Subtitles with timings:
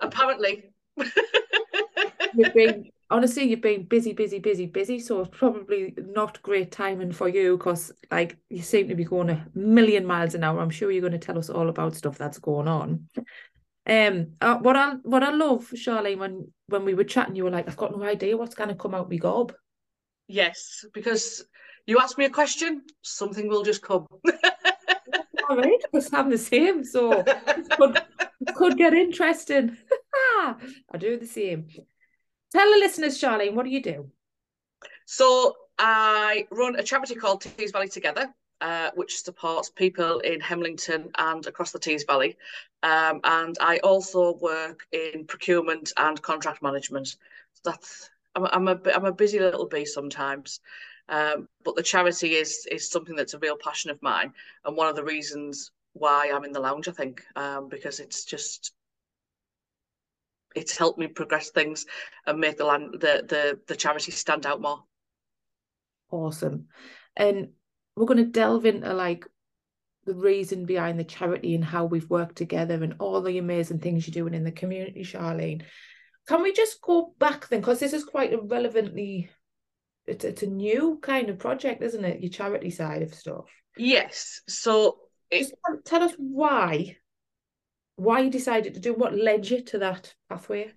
[0.00, 0.70] apparently.
[2.34, 4.98] You've been honestly, you've been busy, busy, busy, busy.
[4.98, 9.30] So it's probably not great timing for you because, like, you seem to be going
[9.30, 10.60] a million miles an hour.
[10.60, 13.08] I'm sure you're going to tell us all about stuff that's going on.
[13.86, 17.50] Um, uh, what I what I love, Sharlein, when when we were chatting, you were
[17.50, 19.52] like, "I've got no idea what's going to come out me gob."
[20.26, 21.44] Yes, because
[21.86, 24.06] you ask me a question, something will just come.
[25.50, 27.22] all right, because I'm the same, so
[27.76, 28.02] could,
[28.56, 29.76] could get interesting.
[30.16, 31.68] I do the same.
[32.54, 34.10] Tell the listeners, Sharlein, what do you do?
[35.06, 41.10] So I run a charity called Tees Valley Together, uh, which supports people in Hemlington
[41.18, 42.36] and across the Tees Valley.
[42.84, 47.08] Um, and I also work in procurement and contract management.
[47.08, 50.60] So that's I'm, I'm a I'm a busy little bee sometimes.
[51.08, 54.32] Um, but the charity is is something that's a real passion of mine,
[54.64, 58.24] and one of the reasons why I'm in the lounge, I think, um, because it's
[58.24, 58.72] just
[60.54, 61.86] it's helped me progress things
[62.26, 64.84] and make the land the the the charity stand out more.
[66.10, 66.68] Awesome,
[67.16, 67.48] and
[67.96, 69.26] we're going to delve into like
[70.04, 74.06] the reason behind the charity and how we've worked together and all the amazing things
[74.06, 75.62] you're doing in the community, Sharlein.
[76.26, 77.60] Can we just go back then?
[77.60, 79.30] Because this is quite a relevantly,
[80.06, 82.20] it's, it's a new kind of project, isn't it?
[82.20, 83.46] Your charity side of stuff.
[83.76, 84.40] Yes.
[84.48, 84.98] So
[85.30, 85.40] it...
[85.40, 85.54] just
[85.84, 86.96] tell us why
[87.96, 90.72] why you decided to do what led you to that pathway?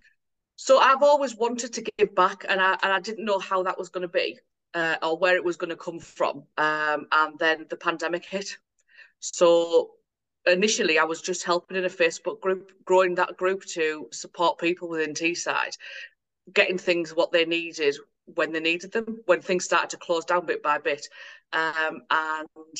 [0.55, 3.77] So i've always wanted to give back and i, and I didn't know how that
[3.77, 4.39] was going to be
[4.73, 8.57] uh, or where it was going to come from um, and then the pandemic hit.
[9.19, 9.91] So
[10.45, 14.87] initially i was just helping in a facebook group growing that group to support people
[14.87, 15.75] within teesside
[16.53, 17.97] getting things what they needed
[18.35, 21.07] when they needed them when things started to close down bit by bit.
[21.53, 22.77] Um, and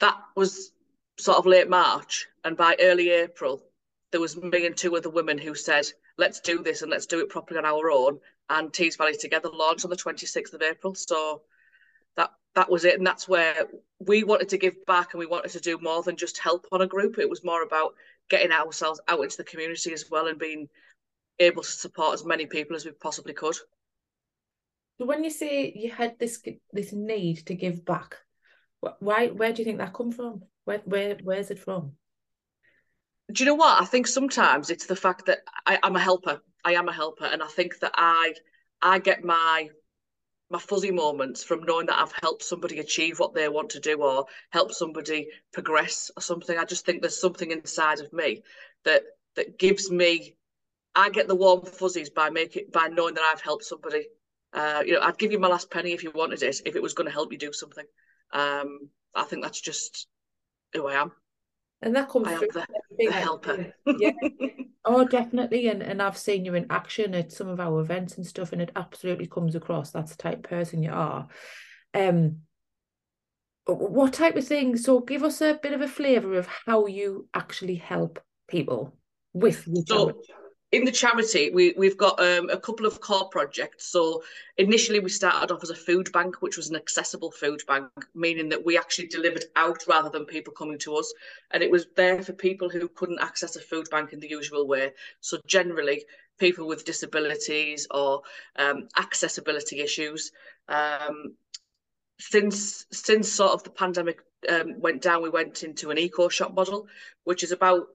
[0.00, 0.72] that was
[1.18, 3.62] sort of late March, and by early April,
[4.10, 5.86] there was me and two other women who said,
[6.18, 9.48] "Let's do this and let's do it properly on our own." And Tees Valley Together
[9.48, 10.94] launched on the 26th of April.
[10.94, 11.42] So
[12.16, 13.68] that that was it, and that's where
[13.98, 16.82] we wanted to give back, and we wanted to do more than just help on
[16.82, 17.18] a group.
[17.18, 17.94] It was more about
[18.28, 20.68] getting ourselves out into the community as well and being
[21.38, 23.56] able to support as many people as we possibly could.
[24.98, 28.18] So when you say you had this this need to give back,
[29.00, 30.44] why where do you think that come from?
[30.64, 31.92] Where where where's it from?
[33.32, 33.80] Do you know what?
[33.80, 36.40] I think sometimes it's the fact that I, I'm a helper.
[36.64, 38.34] I am a helper, and I think that I
[38.80, 39.68] I get my
[40.50, 44.02] my fuzzy moments from knowing that I've helped somebody achieve what they want to do
[44.02, 46.58] or help somebody progress or something.
[46.58, 48.42] I just think there's something inside of me
[48.84, 49.02] that
[49.34, 50.36] that gives me
[50.94, 54.08] I get the warm fuzzies by making by knowing that I've helped somebody.
[54.52, 56.82] Uh, you know, I'd give you my last penny if you wanted it, if it
[56.82, 57.86] was going to help you do something.
[58.32, 60.06] Um, I think that's just
[60.72, 61.12] who I am.
[61.82, 62.66] And that comes I through the,
[62.96, 63.74] the helper.
[63.98, 64.12] yeah.
[64.84, 65.68] oh, definitely.
[65.68, 68.62] And and I've seen you in action at some of our events and stuff, and
[68.62, 69.90] it absolutely comes across.
[69.90, 71.26] That's the type person you are.
[71.92, 72.42] Um,
[73.66, 74.76] what type of thing?
[74.76, 78.96] So give us a bit of a flavour of how you actually help people
[79.32, 80.22] with your so,
[80.72, 83.86] in the charity, we, we've got um, a couple of core projects.
[83.86, 84.22] So
[84.56, 88.48] initially we started off as a food bank, which was an accessible food bank, meaning
[88.48, 91.12] that we actually delivered out rather than people coming to us.
[91.50, 94.66] And it was there for people who couldn't access a food bank in the usual
[94.66, 94.92] way.
[95.20, 96.06] So generally,
[96.38, 98.22] people with disabilities or
[98.56, 100.32] um, accessibility issues.
[100.68, 101.34] Um,
[102.18, 106.54] since since sort of the pandemic um, went down, we went into an eco shop
[106.54, 106.86] model,
[107.24, 107.88] which is about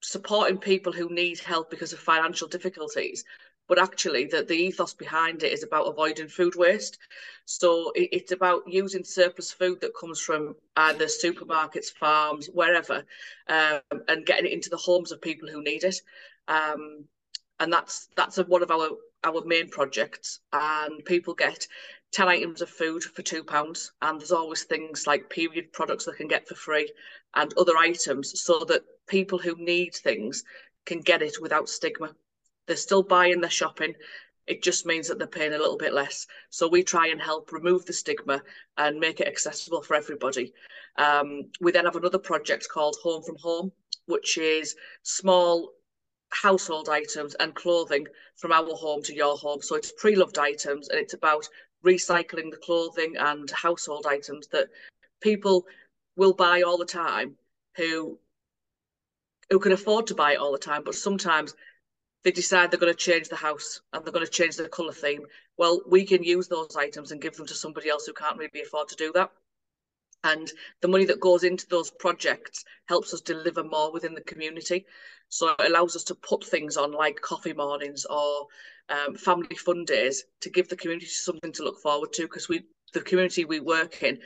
[0.00, 3.24] supporting people who need help because of financial difficulties
[3.68, 6.98] but actually the, the ethos behind it is about avoiding food waste.
[7.44, 13.04] So it, it's about using surplus food that comes from either supermarkets farms wherever
[13.48, 16.00] um, and getting it into the homes of people who need it.
[16.48, 17.04] Um,
[17.60, 18.88] and that's that's a, one of our
[19.24, 20.40] our main projects.
[20.52, 21.66] And people get
[22.12, 23.92] 10 items of food for two pounds.
[24.00, 26.90] And there's always things like period products they can get for free
[27.34, 30.44] and other items so that people who need things
[30.86, 32.14] can get it without stigma.
[32.66, 33.94] They're still buying their shopping.
[34.46, 36.26] It just means that they're paying a little bit less.
[36.50, 38.42] So we try and help remove the stigma
[38.76, 40.52] and make it accessible for everybody.
[40.96, 43.72] Um, we then have another project called home from home
[44.08, 45.70] which is small
[46.30, 48.06] household items and clothing
[48.36, 49.62] from our home to your home.
[49.62, 51.46] So it's pre-loved items and it's about
[51.84, 54.68] recycling the clothing and household items that
[55.20, 55.64] people
[56.16, 57.36] will buy all the time
[57.76, 58.18] who
[59.50, 61.54] who can afford to buy it all the time, but sometimes
[62.24, 64.92] they decide they're going to change the house and they're going to change the colour
[64.92, 65.22] theme.
[65.56, 68.62] Well, we can use those items and give them to somebody else who can't really
[68.62, 69.30] afford to do that.
[70.24, 70.50] And
[70.82, 74.84] the money that goes into those projects helps us deliver more within the community.
[75.28, 78.46] So it allows us to put things on like coffee mornings or
[78.88, 82.64] um, family fun days to give the community something to look forward to because we
[82.94, 84.18] the community we work in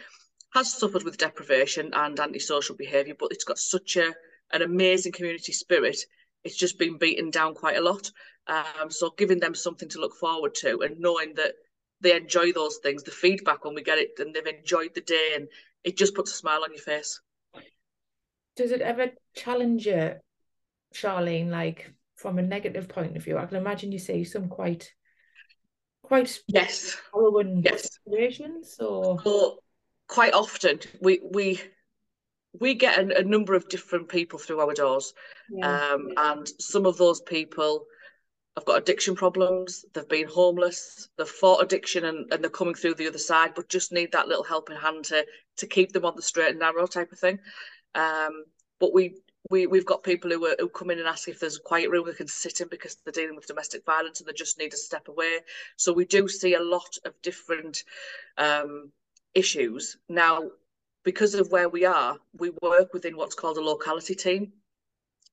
[0.54, 4.14] has suffered with deprivation and antisocial behaviour, but it's got such a
[4.52, 5.98] an amazing community spirit.
[6.44, 8.10] It's just been beaten down quite a lot.
[8.46, 11.54] Um, so giving them something to look forward to and knowing that
[12.00, 15.32] they enjoy those things, the feedback when we get it and they've enjoyed the day
[15.36, 15.46] and
[15.84, 17.20] it just puts a smile on your face.
[18.56, 20.14] Does it ever challenge you,
[20.94, 23.38] Sharlein, like from a negative point of view?
[23.38, 24.92] I can imagine you see some quite
[26.02, 26.96] quite yes
[27.62, 29.58] yes situations or so
[30.08, 31.60] quite often we we
[32.58, 35.14] we get a, a, number of different people through our doors
[35.50, 35.92] yeah.
[35.92, 37.86] um, and some of those people
[38.56, 42.94] have got addiction problems, they've been homeless, they've fought addiction and, and they're coming through
[42.94, 45.24] the other side, but just need that little helping hand to
[45.56, 47.38] to keep them on the straight and narrow type of thing.
[47.94, 48.44] Um,
[48.78, 49.16] but we
[49.50, 51.90] we we've got people who are, who come in and ask if there's a quiet
[51.90, 54.72] room they can sit in because they're dealing with domestic violence and they just need
[54.72, 55.38] to step away.
[55.76, 57.84] So we do see a lot of different
[58.36, 58.92] um,
[59.34, 60.50] issues now.
[61.04, 64.52] Because of where we are, we work within what's called a locality team.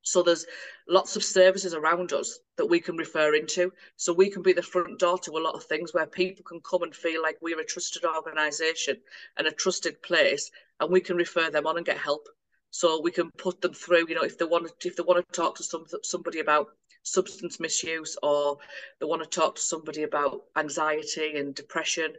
[0.01, 0.45] So there's
[0.87, 3.71] lots of services around us that we can refer into.
[3.97, 6.61] So we can be the front door to a lot of things where people can
[6.61, 8.97] come and feel like we're a trusted organisation
[9.37, 10.49] and a trusted place,
[10.79, 12.27] and we can refer them on and get help.
[12.71, 14.07] So we can put them through.
[14.07, 16.67] You know, if they want to, if they want to talk to some somebody about
[17.03, 18.57] substance misuse, or
[18.99, 22.13] they want to talk to somebody about anxiety and depression,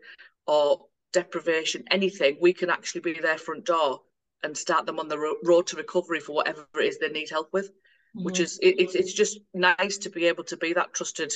[0.46, 4.00] or deprivation, anything, we can actually be their front door
[4.42, 7.30] and start them on the ro- road to recovery for whatever it is they need
[7.30, 7.68] help with.
[7.68, 8.24] Mm-hmm.
[8.24, 11.32] Which is it, it's it's just nice to be able to be that trusted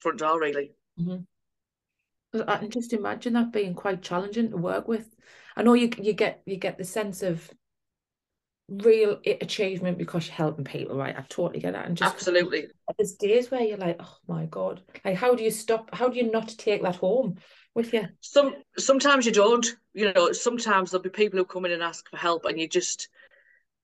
[0.00, 0.72] front door, really.
[0.98, 2.40] Mm-hmm.
[2.48, 5.06] I can just imagine that being quite challenging to work with.
[5.54, 7.50] I know you you get you get the sense of
[8.68, 11.16] real achievement because you're helping people, right?
[11.16, 11.86] I totally get that.
[11.86, 15.50] And just absolutely, there's days where you're like, oh my god, like how do you
[15.50, 15.94] stop?
[15.94, 17.36] How do you not take that home?
[17.74, 18.08] With you?
[18.20, 19.66] Some sometimes you don't.
[19.94, 22.68] You know, sometimes there'll be people who come in and ask for help, and you
[22.68, 23.08] just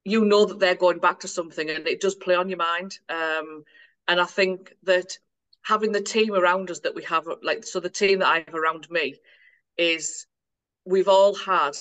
[0.04, 2.98] you know that they're going back to something, and it does play on your mind.
[3.08, 3.64] Um,
[4.06, 5.18] and I think that
[5.62, 8.54] having the team around us that we have, like so, the team that I have
[8.54, 9.16] around me
[9.76, 10.26] is
[10.84, 11.76] we've all had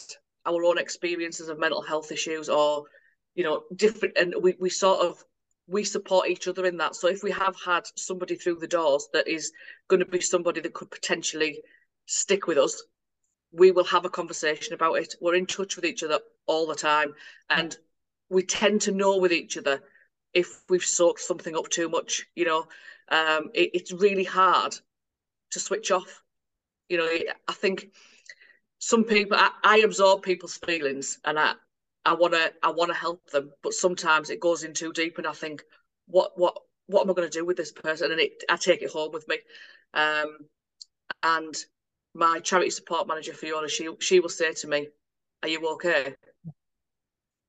[0.45, 2.85] our own experiences of mental health issues or
[3.35, 5.23] you know different and we, we sort of
[5.67, 9.07] we support each other in that so if we have had somebody through the doors
[9.13, 9.51] that is
[9.89, 11.61] going to be somebody that could potentially
[12.07, 12.83] stick with us.
[13.51, 15.13] We will have a conversation about it.
[15.21, 17.13] We're in touch with each other all the time.
[17.49, 17.77] And
[18.29, 19.81] we tend to know with each other
[20.33, 22.25] if we've soaked something up too much.
[22.35, 22.67] You know,
[23.09, 24.75] um, it, it's really hard
[25.51, 26.23] to switch off.
[26.89, 27.09] You know,
[27.47, 27.91] I think
[28.79, 31.53] some people, I, I absorb people's feelings and I,
[32.05, 35.17] I want to, I want to help them, but sometimes it goes in too deep,
[35.17, 35.61] and I think,
[36.05, 38.13] what, what, what am I going to do with this person?
[38.13, 39.39] And it, I take it home with me.
[39.93, 40.37] Um,
[41.21, 41.53] and
[42.17, 44.87] my charity support manager Fiona, she she will say to me,
[45.43, 46.15] Are you okay?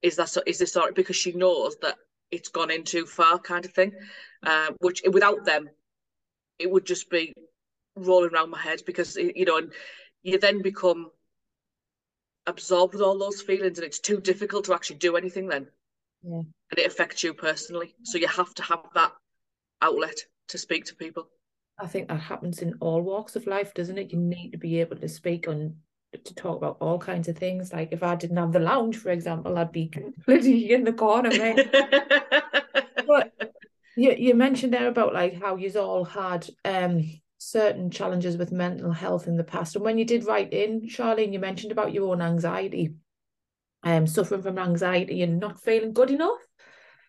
[0.03, 1.97] Is that so, this sort because she knows that
[2.31, 3.93] it's gone in too far, kind of thing.
[4.43, 5.71] Uh, which without them,
[6.59, 7.33] it would just be
[7.97, 9.73] rolling around my head because you know, and
[10.23, 11.11] you then become
[12.47, 15.67] absorbed with all those feelings, and it's too difficult to actually do anything then.
[16.23, 16.43] Yeah.
[16.71, 19.13] And it affects you personally, so you have to have that
[19.81, 21.31] outlet to speak to people.
[21.79, 24.13] I think that happens in all walks of life, doesn't it?
[24.13, 25.77] You need to be able to speak on
[26.13, 27.73] to talk about all kinds of things.
[27.73, 31.31] Like if I didn't have the lounge, for example, I'd be completely in the corner,
[31.31, 31.71] mate.
[33.07, 33.33] but
[33.97, 37.05] you you mentioned there about like how you all had um
[37.39, 39.77] certain challenges with mental health in the past.
[39.77, 42.95] And when you did write in, Sharlein, you mentioned about your own anxiety,
[43.85, 46.41] um, suffering from anxiety and not feeling good enough.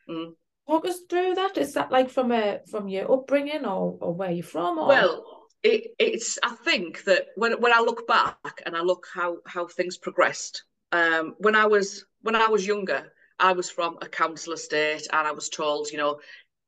[0.07, 0.35] Mm
[0.69, 1.57] talk us through that?
[1.57, 4.77] Is that like from a from your upbringing or or where you're from?
[4.77, 4.87] Or?
[4.87, 5.25] Well,
[5.63, 9.67] it, it's I think that when when I look back and I look how how
[9.67, 10.63] things progressed.
[10.91, 15.27] Um, when I was when I was younger, I was from a council estate, and
[15.27, 16.19] I was told, you know,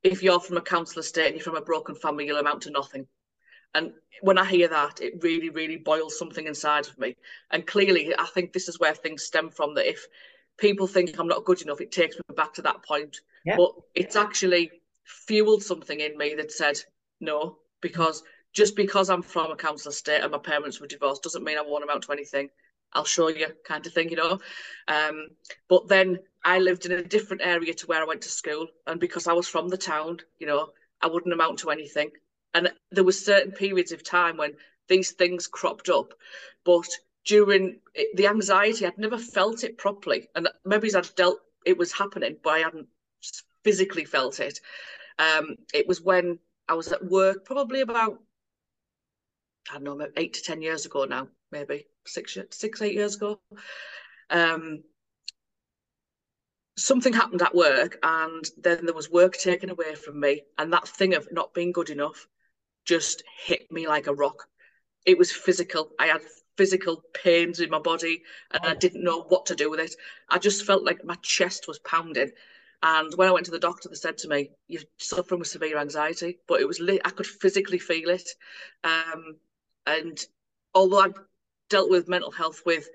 [0.03, 2.72] if you're from a council estate and you're from a broken family, you'll amount to
[2.72, 3.08] nothing.
[3.74, 7.15] And when I hear that, it really, really boils something inside of me.
[7.51, 9.75] And clearly, I think this is where things stem from.
[9.75, 10.05] That if
[10.58, 13.17] people think I'm not good enough, it takes me back to that point.
[13.46, 13.58] Yeah.
[13.58, 14.72] But it's actually
[15.05, 16.79] fueled something in me that said
[17.20, 21.43] no, because just because I'm from a council estate and my parents were divorced doesn't
[21.43, 22.50] mean I won't amount to anything.
[22.93, 24.39] I'll show you, kind of thing, you know.
[24.88, 25.29] Um,
[25.70, 29.00] but then I lived in a different area to where I went to school, and
[29.00, 30.70] because I was from the town, you know,
[31.01, 32.12] I wouldn't amount to anything.
[32.53, 34.53] And there were certain periods of time when
[34.89, 36.13] these things cropped up,
[36.65, 36.89] but
[37.25, 37.79] during
[38.15, 42.51] the anxiety, I'd never felt it properly, and maybe I'd dealt it was happening, but
[42.51, 42.87] I hadn't
[43.63, 44.59] physically felt it.
[45.19, 48.19] Um, it was when I was at work, probably about
[49.69, 53.39] I don't know, eight to ten years ago now, maybe six, six, eight years ago.
[54.29, 54.83] Um,
[56.77, 60.87] something happened at work, and then there was work taken away from me, and that
[60.87, 62.27] thing of not being good enough
[62.85, 64.47] just hit me like a rock.
[65.05, 65.91] It was physical.
[65.99, 66.21] I had
[66.58, 69.96] physical pains in my body and I didn't know what to do with it.
[70.29, 72.31] I just felt like my chest was pounding.
[72.84, 75.77] And when I went to the doctor, they said to me, "You're suffering with severe
[75.77, 78.27] anxiety," but it was li- I could physically feel it.
[78.84, 79.38] Um,
[79.86, 80.24] and
[80.74, 81.13] although I'd
[81.70, 82.89] dealt with mental health with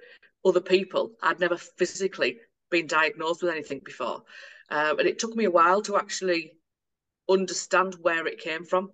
[0.45, 2.39] other people, I'd never physically
[2.71, 4.25] been diagnosed with anything before,
[4.71, 6.57] um, and it took me a while to actually
[7.29, 8.91] understand where it came from.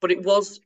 [0.00, 0.60] But it was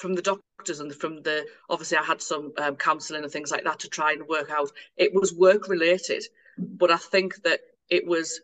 [0.00, 3.64] from the doctors and from the obviously I had some um, counselling and things like
[3.64, 4.70] that to try and work out.
[4.96, 6.24] It was work related,
[6.56, 8.40] but I think that it was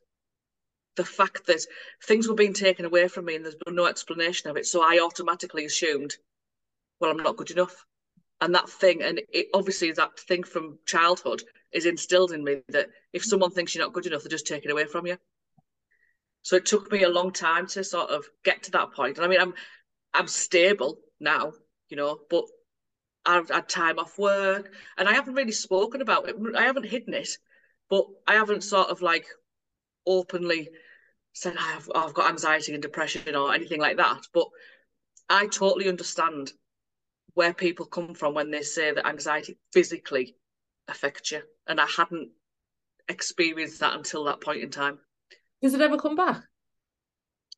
[0.96, 1.64] the fact that
[2.04, 4.66] things were being taken away from me and there's been no explanation of it.
[4.66, 6.14] So I automatically assumed,
[7.00, 7.86] well, I'm not good enough.
[8.42, 12.88] And that thing, and it obviously that thing from childhood is instilled in me that
[13.14, 15.16] if someone thinks you're not good enough, they just take it away from you.
[16.42, 19.16] So it took me a long time to sort of get to that point.
[19.16, 19.54] And I mean, I'm
[20.12, 21.52] I'm stable now,
[21.88, 22.44] you know, but
[23.24, 26.36] I've had time off work and I haven't really spoken about it.
[26.56, 27.28] I haven't hidden it,
[27.90, 29.26] but I haven't sort of like
[30.06, 30.70] openly
[31.32, 34.22] said I've, I've got anxiety and depression or anything like that.
[34.32, 34.46] But
[35.28, 36.52] I totally understand
[37.34, 40.36] where people come from when they say that anxiety physically
[40.88, 41.42] affects you.
[41.66, 42.30] And I hadn't
[43.08, 44.98] experienced that until that point in time.
[45.60, 46.42] Does it ever come back?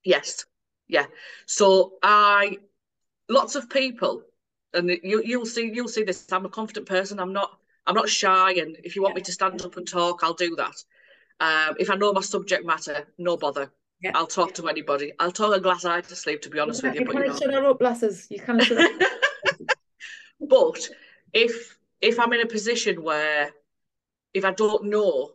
[0.04, 0.44] Yes.
[0.88, 1.06] Yeah.
[1.46, 2.56] So I
[3.28, 4.22] lots of people
[4.74, 6.30] and you you'll see you'll see this.
[6.32, 7.18] I'm a confident person.
[7.18, 9.20] I'm not I'm not shy and if you want yeah.
[9.20, 10.74] me to stand up and talk, I'll do that.
[11.40, 13.70] Um, if I know my subject matter, no bother.
[14.00, 14.12] Yeah.
[14.14, 15.12] I'll talk to anybody.
[15.18, 17.06] I'll talk a glass eye to sleep, to be honest you with you.
[17.06, 18.26] You can't shut her up, lasses.
[18.30, 19.08] You can't shut up.
[20.40, 20.88] but
[21.32, 23.50] if if I'm in a position where
[24.34, 25.32] if I don't know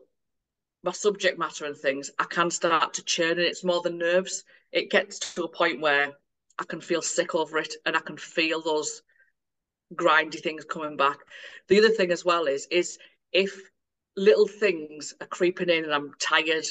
[0.84, 4.44] my subject matter and things, I can start to churn and it's more than nerves.
[4.72, 6.14] It gets to a point where
[6.60, 9.02] I can feel sick over it and I can feel those
[9.94, 11.18] grindy things coming back.
[11.68, 12.98] The other thing as well is is
[13.32, 13.60] if
[14.16, 16.66] little things are creeping in and I'm tired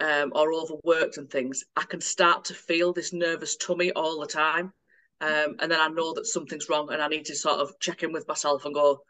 [0.00, 4.26] um, or overworked and things, I can start to feel this nervous tummy all the
[4.26, 4.72] time.
[5.20, 8.02] Um, and then I know that something's wrong and I need to sort of check
[8.02, 9.02] in with myself and go,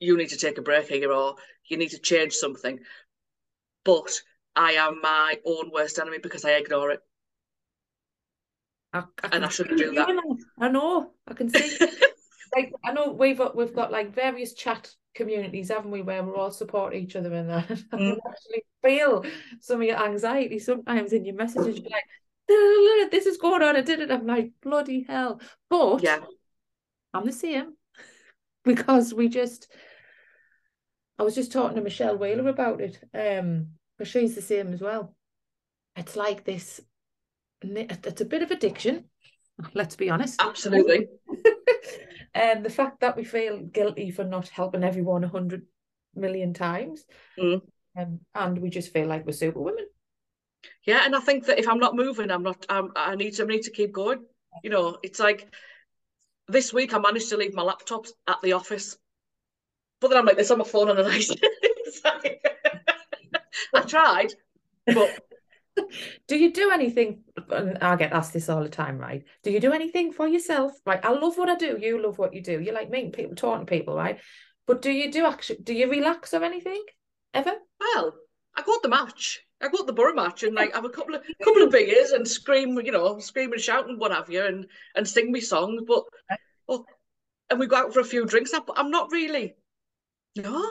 [0.00, 1.36] you need to take a break here or
[1.66, 2.78] you need to change something.
[3.84, 4.10] But
[4.54, 7.00] I am my own worst enemy because I ignore it.
[8.96, 10.08] I, I and I shouldn't do that.
[10.60, 11.12] I know.
[11.26, 11.78] I can see.
[12.54, 16.36] like I know we've got, we've got like various chat communities, haven't we, where we're
[16.36, 17.70] all support each other in that.
[17.70, 19.24] I can actually feel
[19.60, 21.80] some of your anxiety sometimes in your messages.
[22.48, 23.76] You're like, this is going on.
[23.76, 24.10] I did it.
[24.10, 25.40] I'm like, bloody hell.
[25.68, 26.20] But yeah.
[27.12, 27.74] I'm the same
[28.64, 29.68] because we just
[31.18, 34.82] I was just talking to Michelle Wheeler about it, um, because she's the same as
[34.82, 35.14] well.
[35.96, 36.80] It's like this,
[37.62, 39.04] it's a bit of addiction,
[39.74, 40.40] let's be honest.
[40.40, 41.08] Absolutely.
[42.34, 45.62] and the fact that we feel guilty for not helping everyone a hundred
[46.14, 47.04] million times,
[47.38, 47.62] Mm.
[47.98, 49.86] um, and we just feel like we're superwomen.
[50.84, 52.64] Yeah, and I think that if I'm not moving, I'm not.
[52.68, 53.42] I'm, I need to.
[53.44, 54.24] I need to keep going.
[54.62, 55.52] You know, it's like
[56.48, 58.96] this week I managed to leave my laptop at the office,
[60.00, 61.28] but then I'm like this on my phone on the night.
[63.74, 64.32] I tried,
[64.86, 65.25] but
[66.28, 67.22] Do you do anything?
[67.50, 69.24] And I get asked this all the time, right?
[69.42, 70.72] Do you do anything for yourself?
[70.86, 71.04] Right.
[71.04, 71.78] I love what I do.
[71.80, 72.60] You love what you do.
[72.60, 74.18] You like meeting people, talking to people, right?
[74.66, 75.58] But do you do actually?
[75.62, 76.82] Do you relax or anything
[77.34, 77.52] ever?
[77.80, 78.14] well,
[78.56, 79.40] I go to the match.
[79.60, 82.10] I go to the borough match and like have a couple of couple of beers
[82.10, 85.40] and scream, you know, scream and shout and what have you, and and sing me
[85.40, 85.82] songs.
[85.86, 86.04] But
[86.66, 86.84] well,
[87.50, 88.52] and we go out for a few drinks.
[88.52, 89.54] I- But I'm not really,
[90.36, 90.70] no,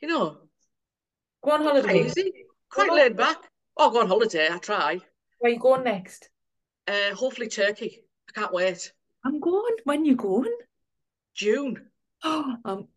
[0.00, 0.38] you know,
[1.44, 2.04] Go on holiday.
[2.06, 2.32] easy,
[2.70, 3.38] quite laid back.
[3.82, 4.46] Oh, go on holiday.
[4.52, 4.98] I try.
[5.38, 6.28] Where you going next?
[6.86, 8.02] Uh, hopefully Turkey.
[8.28, 8.92] I can't wait.
[9.24, 9.74] I'm going.
[9.84, 10.54] When you going?
[11.34, 11.88] June.
[12.22, 12.88] Oh, I'm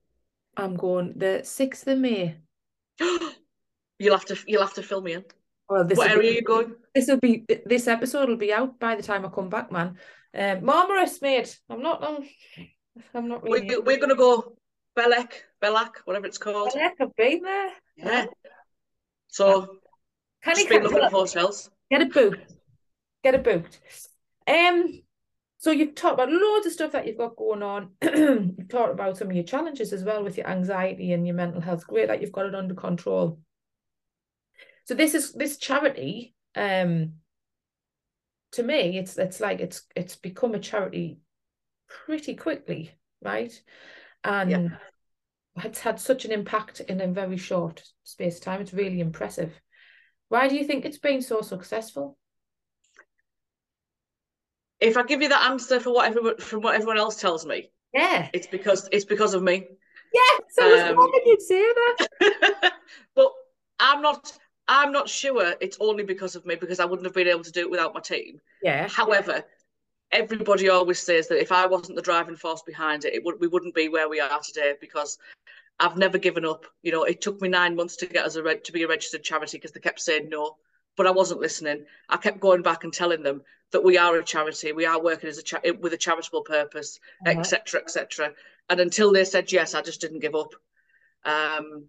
[0.57, 2.35] I'm going the sixth of May.
[2.99, 5.23] You'll have to you'll have to fill me in.
[5.69, 6.75] Well, this What will area are you going?
[6.93, 9.97] this will be this episode will be out by the time I come back, man.
[10.35, 11.57] Um, Marmaris, mate.
[11.69, 12.03] I'm not.
[12.03, 12.27] I'm,
[13.13, 13.79] I'm not really.
[13.79, 14.57] we're gonna go
[14.97, 16.73] Belek, Belak, whatever it's called.
[16.75, 17.71] I've been there.
[17.95, 18.25] Yeah.
[19.29, 19.77] So
[20.43, 21.69] Can just you been looking at hotels.
[21.89, 22.53] get it booked?
[23.23, 23.79] Get it booked.
[24.47, 25.01] Um.
[25.57, 27.91] So you've talked about loads of stuff that you've got going on.
[28.03, 31.62] you've talked about some of your challenges as well with your anxiety and your mental
[31.62, 31.88] health.
[31.88, 33.39] Great that you've got it under control.
[34.85, 36.35] So this is this charity.
[36.55, 37.13] Um.
[38.53, 41.19] To me, it's it's like it's it's become a charity
[41.88, 43.53] pretty quickly, right?
[44.25, 44.77] And
[45.63, 48.61] it's had such an impact in a very short space of time.
[48.61, 49.53] It's really impressive.
[50.33, 52.17] Why do you think it's been so successful?
[54.79, 57.69] If I give you that answer for what everyone from what everyone else tells me,
[57.93, 58.29] Yeah.
[58.33, 59.67] it's because it's because of me.
[60.11, 60.37] Yeah.
[60.50, 62.74] So I was Um, hoping you'd say that.
[63.15, 63.31] but
[63.79, 64.35] I'm not
[64.67, 67.51] I'm not sure it's only because of me because I wouldn't have been able to
[67.51, 68.41] do it without my team.
[68.63, 68.87] Yeah.
[68.89, 69.43] However,
[70.11, 73.48] everybody always says that if I wasn't the driving force behind it, it would we
[73.48, 75.19] wouldn't be where we are today because
[75.79, 76.66] I've never given up.
[76.81, 79.24] You know, it took me nine months to get as a to be a registered
[79.24, 80.57] charity because they kept saying no,
[80.96, 81.86] but I wasn't listening.
[82.09, 85.29] I kept going back and telling them that we are a charity, we are working
[85.29, 88.31] as a cha- with a charitable purpose, etc., etc.
[88.70, 90.53] And until they said yes, I just didn't give up.
[91.25, 91.86] Um,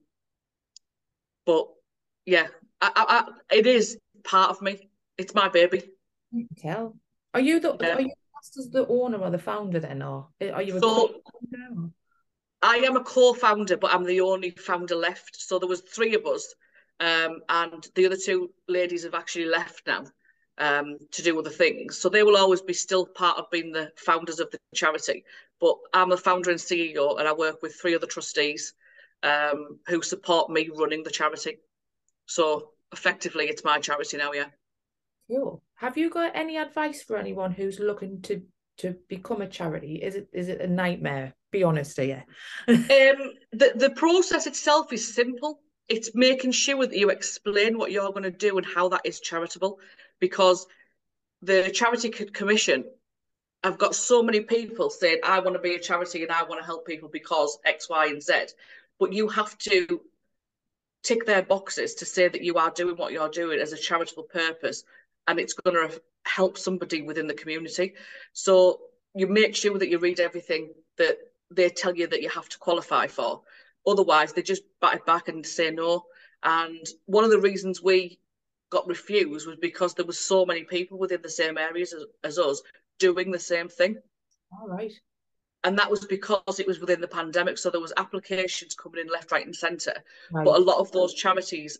[1.45, 1.69] but
[2.25, 2.47] yeah,
[2.81, 3.05] I, I,
[3.53, 4.89] I, it is part of me.
[5.19, 5.83] It's my baby.
[6.33, 6.97] You can tell.
[7.35, 7.95] Are you the Yeah.
[7.97, 8.13] are you
[8.59, 11.15] as the owner or the founder then, or are you a So-
[12.65, 15.39] I am a co-founder, but I'm the only founder left.
[15.39, 16.55] So there was three of us,
[16.99, 20.07] um, and the other two ladies have actually left now
[20.57, 21.99] um, to do other things.
[21.99, 25.25] So they will always be still part of being the founders of the charity.
[25.61, 28.73] But I'm the founder and CEO, and I work with three other trustees
[29.23, 31.59] um, who support me running the charity.
[32.25, 34.33] So effectively, it's my charity now.
[34.33, 34.49] Yeah.
[35.31, 35.63] Cool.
[35.75, 38.43] Have you got any advice for anyone who's looking to
[38.79, 39.97] to become a charity?
[39.97, 41.35] Is it is it a nightmare?
[41.55, 42.25] Be honest here.
[42.67, 42.79] Um,
[43.53, 45.61] the the process itself is simple.
[45.89, 49.21] It's making sure that you explain what you're going to do and how that is
[49.21, 49.79] charitable,
[50.19, 50.67] because
[51.43, 52.85] the charity commission,
[53.63, 56.61] I've got so many people saying I want to be a charity and I want
[56.61, 58.33] to help people because X, Y, and Z,
[58.99, 60.01] but you have to
[61.05, 64.25] tick their boxes to say that you are doing what you're doing as a charitable
[64.25, 64.83] purpose
[65.29, 67.95] and it's going to help somebody within the community.
[68.33, 68.81] So
[69.15, 71.19] you make sure that you read everything that
[71.55, 73.43] they tell you that you have to qualify for.
[73.87, 76.05] Otherwise, they just bat it back and say no.
[76.43, 78.19] And one of the reasons we
[78.71, 82.39] got refused was because there was so many people within the same areas as, as
[82.39, 82.63] us
[82.99, 83.97] doing the same thing.
[84.53, 84.93] All right.
[85.65, 87.57] And that was because it was within the pandemic.
[87.57, 89.97] So there was applications coming in left, right, and centre.
[90.31, 90.45] Right.
[90.45, 91.79] But a lot of those charities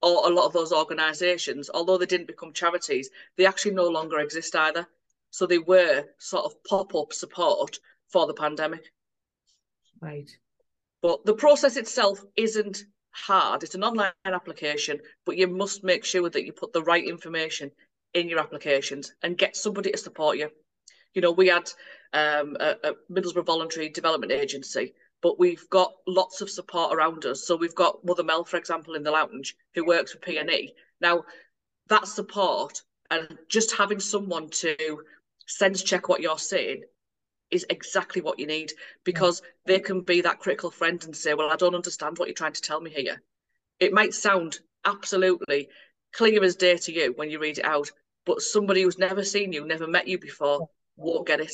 [0.00, 4.20] or a lot of those organisations, although they didn't become charities, they actually no longer
[4.20, 4.86] exist either.
[5.30, 8.90] So they were sort of pop-up support for the pandemic.
[10.00, 10.30] Right.
[11.02, 13.62] But the process itself isn't hard.
[13.62, 17.70] It's an online application, but you must make sure that you put the right information
[18.14, 20.50] in your applications and get somebody to support you.
[21.14, 21.70] You know, we had
[22.12, 27.46] um, a, a Middlesbrough Voluntary Development Agency, but we've got lots of support around us.
[27.46, 30.74] So we've got Mother Mel, for example, in the lounge who works for P&E.
[31.00, 31.24] Now,
[31.88, 34.76] that support and just having someone to
[35.46, 36.82] sense check what you're saying
[37.50, 38.72] is exactly what you need
[39.04, 42.34] because they can be that critical friend and say, Well, I don't understand what you're
[42.34, 43.22] trying to tell me here.
[43.80, 45.68] It might sound absolutely
[46.12, 47.90] clear as day to you when you read it out,
[48.26, 51.52] but somebody who's never seen you, never met you before, won't get it.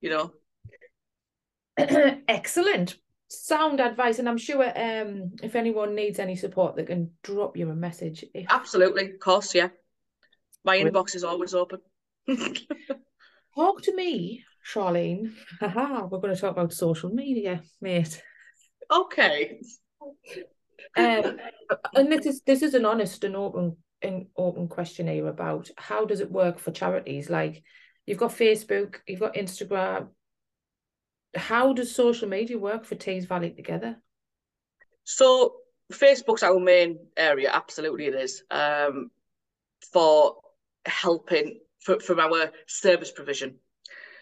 [0.00, 0.32] You know?
[2.28, 2.96] Excellent.
[3.28, 7.70] Sound advice, and I'm sure um, if anyone needs any support, they can drop you
[7.70, 8.24] a message.
[8.34, 8.46] If...
[8.50, 9.68] Absolutely, of course, yeah.
[10.64, 11.80] My inbox is always open.
[13.54, 15.32] Talk to me, Sharlein.
[15.60, 18.22] Haha, we're going to talk about social media, mate.
[18.90, 19.60] Okay.
[20.96, 21.38] Um,
[21.94, 26.04] and this is this is an honest and open an open question here about how
[26.04, 27.30] does it work for charities?
[27.30, 27.62] Like
[28.06, 30.08] you've got Facebook, you've got Instagram.
[31.34, 33.96] How does social media work for Tees Valley together?
[35.04, 35.56] So
[35.92, 38.42] Facebook's our main area, absolutely it is.
[38.50, 39.10] Um,
[39.92, 40.36] for
[40.84, 43.56] helping for, from our service provision.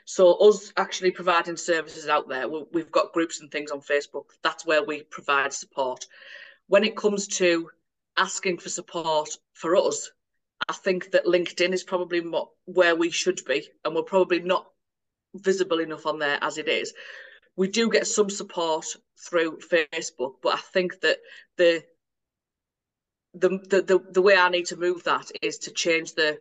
[0.05, 4.25] So us actually providing services out there, we've got groups and things on Facebook.
[4.43, 6.07] That's where we provide support.
[6.67, 7.71] When it comes to
[8.17, 10.11] asking for support for us,
[10.69, 14.67] I think that LinkedIn is probably more, where we should be, and we're probably not
[15.35, 16.93] visible enough on there as it is.
[17.57, 18.87] We do get some support
[19.29, 21.19] through Facebook, but I think that
[21.57, 21.85] the
[23.35, 26.39] the the the, the way I need to move that is to change the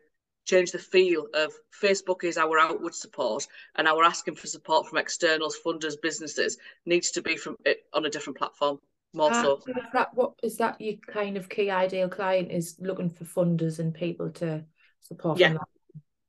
[0.50, 4.98] change the feel of Facebook is our outward support and our asking for support from
[4.98, 8.80] externals, funders, businesses needs to be from it on a different platform.
[9.14, 9.60] More uh, so.
[9.68, 13.80] Is that what is that your kind of key ideal client is looking for funders
[13.80, 14.64] and people to
[15.02, 15.40] support?
[15.40, 15.58] Yeah.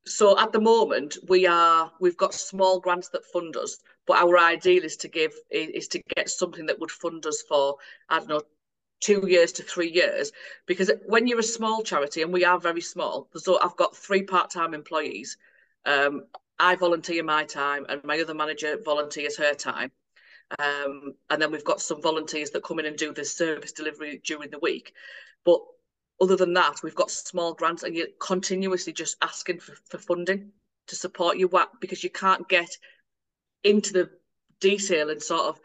[0.06, 4.38] So at the moment we are we've got small grants that fund us, but our
[4.38, 7.76] ideal is to give is to get something that would fund us for
[8.08, 8.42] I don't know
[9.00, 10.32] two years to three years
[10.66, 14.22] because when you're a small charity and we are very small so i've got three
[14.22, 15.36] part-time employees.
[15.86, 16.24] Um,
[16.60, 19.90] i volunteer my time and my other manager volunteers her time.
[20.58, 24.20] Um, and then we've got some volunteers that come in and do the service delivery
[24.24, 24.92] during the week.
[25.44, 25.60] But
[26.20, 30.52] other than that we've got small grants and you're continuously just asking for, for funding
[30.88, 32.76] to support you because you can't get
[33.64, 34.10] into the
[34.60, 35.60] detail and sort of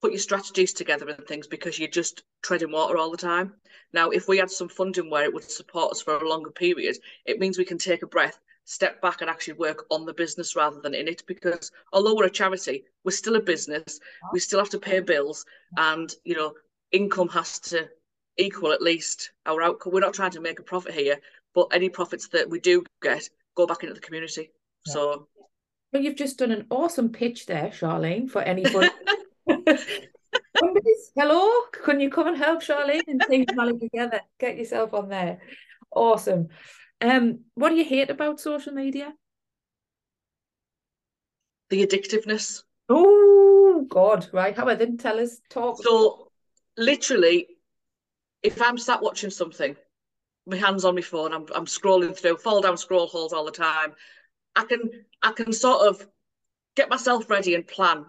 [0.00, 3.54] put your strategies together and things because you're just treading water all the time.
[3.92, 6.96] Now, if we had some funding where it would support us for a longer period,
[7.24, 10.54] it means we can take a breath, step back, and actually work on the business
[10.54, 11.22] rather than in it.
[11.26, 13.98] Because although we're a charity, we're still a business.
[14.32, 15.44] We still have to pay bills,
[15.76, 16.52] and you know,
[16.92, 17.88] income has to
[18.36, 19.92] equal at least our outcome.
[19.92, 21.18] We're not trying to make a profit here,
[21.54, 24.52] but any profits that we do get go back into the community.
[24.86, 24.92] Yeah.
[24.92, 25.28] So.
[25.90, 28.90] Well, you've just done an awesome pitch there, Sharlein, for any fund
[31.14, 34.20] Hello, can you come and help Sharlein and Tees Valley together?
[34.38, 35.40] Get yourself on there.
[35.90, 36.48] Awesome.
[37.00, 39.12] Um, what do you hate about social media?
[41.70, 42.62] The addictiveness.
[42.88, 44.56] Oh God, right.
[44.56, 45.82] How about then tell us talk.
[45.82, 46.30] So
[46.76, 47.46] literally,
[48.42, 49.76] if I'm sat watching something,
[50.46, 53.50] my hands on my phone, I'm I'm scrolling through, fall down scroll holes all the
[53.50, 53.94] time.
[54.56, 54.90] I can
[55.22, 56.06] I can sort of
[56.74, 58.06] get myself ready and plan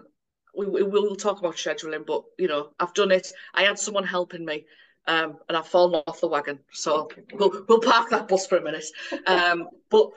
[0.55, 3.31] we, we will talk about scheduling, but you know, I've done it.
[3.53, 4.65] I had someone helping me,
[5.07, 6.59] um, and I've fallen off the wagon.
[6.71, 8.85] So we'll we'll park that bus for a minute.
[9.27, 10.09] Um, but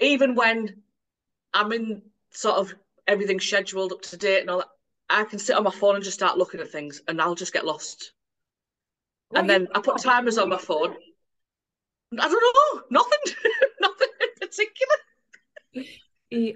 [0.00, 0.82] even when
[1.52, 2.74] I'm in sort of
[3.06, 4.68] everything scheduled up to date and all that,
[5.10, 7.52] I can sit on my phone and just start looking at things, and I'll just
[7.52, 8.12] get lost.
[9.28, 10.94] What and then I put timers on my phone.
[12.18, 13.34] I don't know, nothing,
[13.80, 14.96] nothing in particular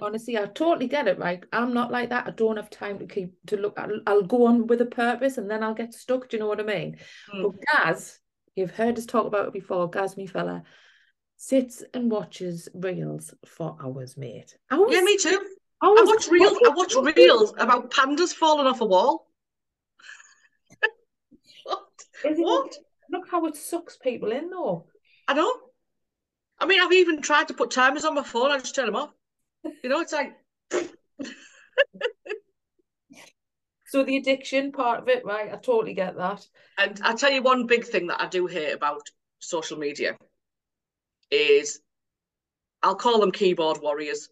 [0.01, 1.19] honestly, I totally get it.
[1.19, 2.27] Right, I'm not like that.
[2.27, 3.79] I don't have time to keep to look.
[3.79, 6.29] I'll, I'll go on with a purpose, and then I'll get stuck.
[6.29, 6.97] Do you know what I mean?
[7.35, 7.43] Mm.
[7.43, 8.19] But Gaz,
[8.55, 9.89] you've heard us talk about it before.
[9.91, 10.63] Gaz, me fella,
[11.37, 14.57] sits and watches reels for hours, mate.
[14.71, 14.91] Hours?
[14.91, 15.41] Yeah, me too.
[15.81, 16.59] I watch reels.
[16.67, 19.29] I watch reels about pandas falling off a wall.
[21.65, 21.89] what?
[22.23, 22.77] what?
[23.11, 24.87] Look how it sucks people in, though.
[25.27, 25.53] I know.
[26.61, 28.51] I mean, I've even tried to put timers on my phone.
[28.51, 29.11] I just turn them off.
[29.83, 30.37] You know, it's like.
[33.87, 35.53] so the addiction part of it, right?
[35.53, 36.47] I totally get that.
[36.77, 39.03] And I tell you one big thing that I do hate about
[39.39, 40.17] social media
[41.31, 41.81] is
[42.83, 44.29] I'll call them keyboard warriors.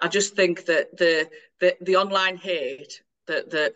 [0.00, 1.28] I just think that the
[1.60, 3.74] the the online hate that that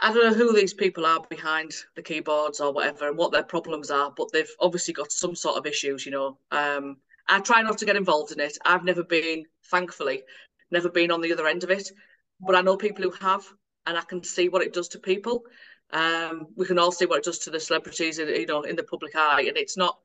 [0.00, 3.44] I don't know who these people are behind the keyboards or whatever and what their
[3.44, 6.38] problems are, but they've obviously got some sort of issues, you know.
[6.50, 8.58] Um, I try not to get involved in it.
[8.64, 10.22] I've never been, thankfully,
[10.70, 11.90] never been on the other end of it.
[12.40, 13.44] But I know people who have,
[13.86, 15.44] and I can see what it does to people.
[15.92, 18.76] Um, we can all see what it does to the celebrities, in, you know, in
[18.76, 19.98] the public eye, and it's not,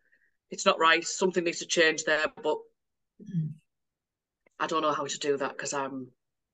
[0.52, 1.04] it's not right.
[1.04, 2.26] Something needs to change there.
[2.42, 2.58] But
[4.60, 6.08] I don't know how to do that because I'm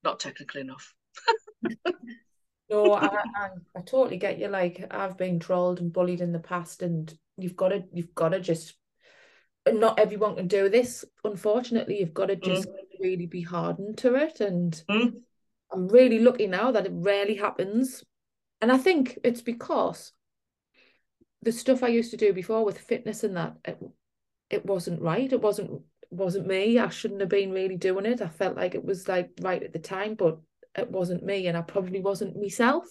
[0.04, 0.94] not technically enough.
[2.70, 4.48] no, I, I, I totally get you.
[4.48, 8.30] Like I've been trolled and bullied in the past, and you've got to you've got
[8.30, 8.76] to just.
[9.68, 11.06] Not everyone can do this.
[11.24, 12.76] Unfortunately, you've got to just mm.
[13.00, 14.40] really be hardened to it.
[14.40, 15.14] And mm.
[15.72, 18.04] I'm really lucky now that it rarely happens.
[18.62, 20.12] And I think it's because
[21.42, 23.78] the stuff I used to do before with fitness and that it,
[24.50, 25.32] it wasn't right.
[25.32, 26.80] It wasn't wasn't me.
[26.80, 28.22] I shouldn't have been really doing it.
[28.22, 30.40] I felt like it was like right at the time, but
[30.78, 32.86] it wasn't me, and I probably wasn't myself.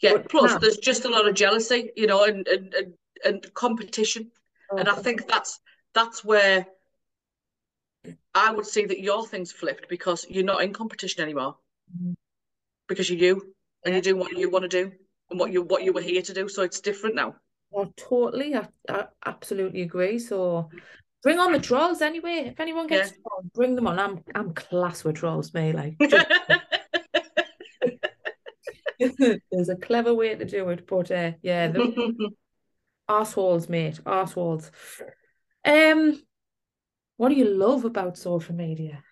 [0.00, 0.12] Yeah.
[0.14, 3.54] But plus, now, there's just a lot of jealousy, you know, and and and, and
[3.54, 4.30] competition,
[4.70, 5.60] oh, and I think that's
[5.94, 6.66] that's where
[8.34, 11.56] I would say that your thing's flipped because you're not in competition anymore,
[11.94, 12.12] mm-hmm.
[12.88, 14.92] because you're you and you're doing what you want to do
[15.30, 16.48] and what you what you were here to do.
[16.48, 17.36] So it's different now.
[17.74, 18.54] Oh, totally.
[18.54, 20.18] I, I absolutely agree.
[20.18, 20.68] So
[21.22, 22.44] bring on the trolls anyway.
[22.46, 23.48] If anyone gets yeah.
[23.54, 23.98] bring them on.
[23.98, 25.72] I'm I'm class with trolls, me.
[25.72, 25.96] Like
[29.50, 31.72] there's a clever way to do it, but uh, yeah,
[33.08, 34.70] assholes, mate, assholes.
[35.64, 36.22] Um,
[37.16, 39.02] what do you love about social media?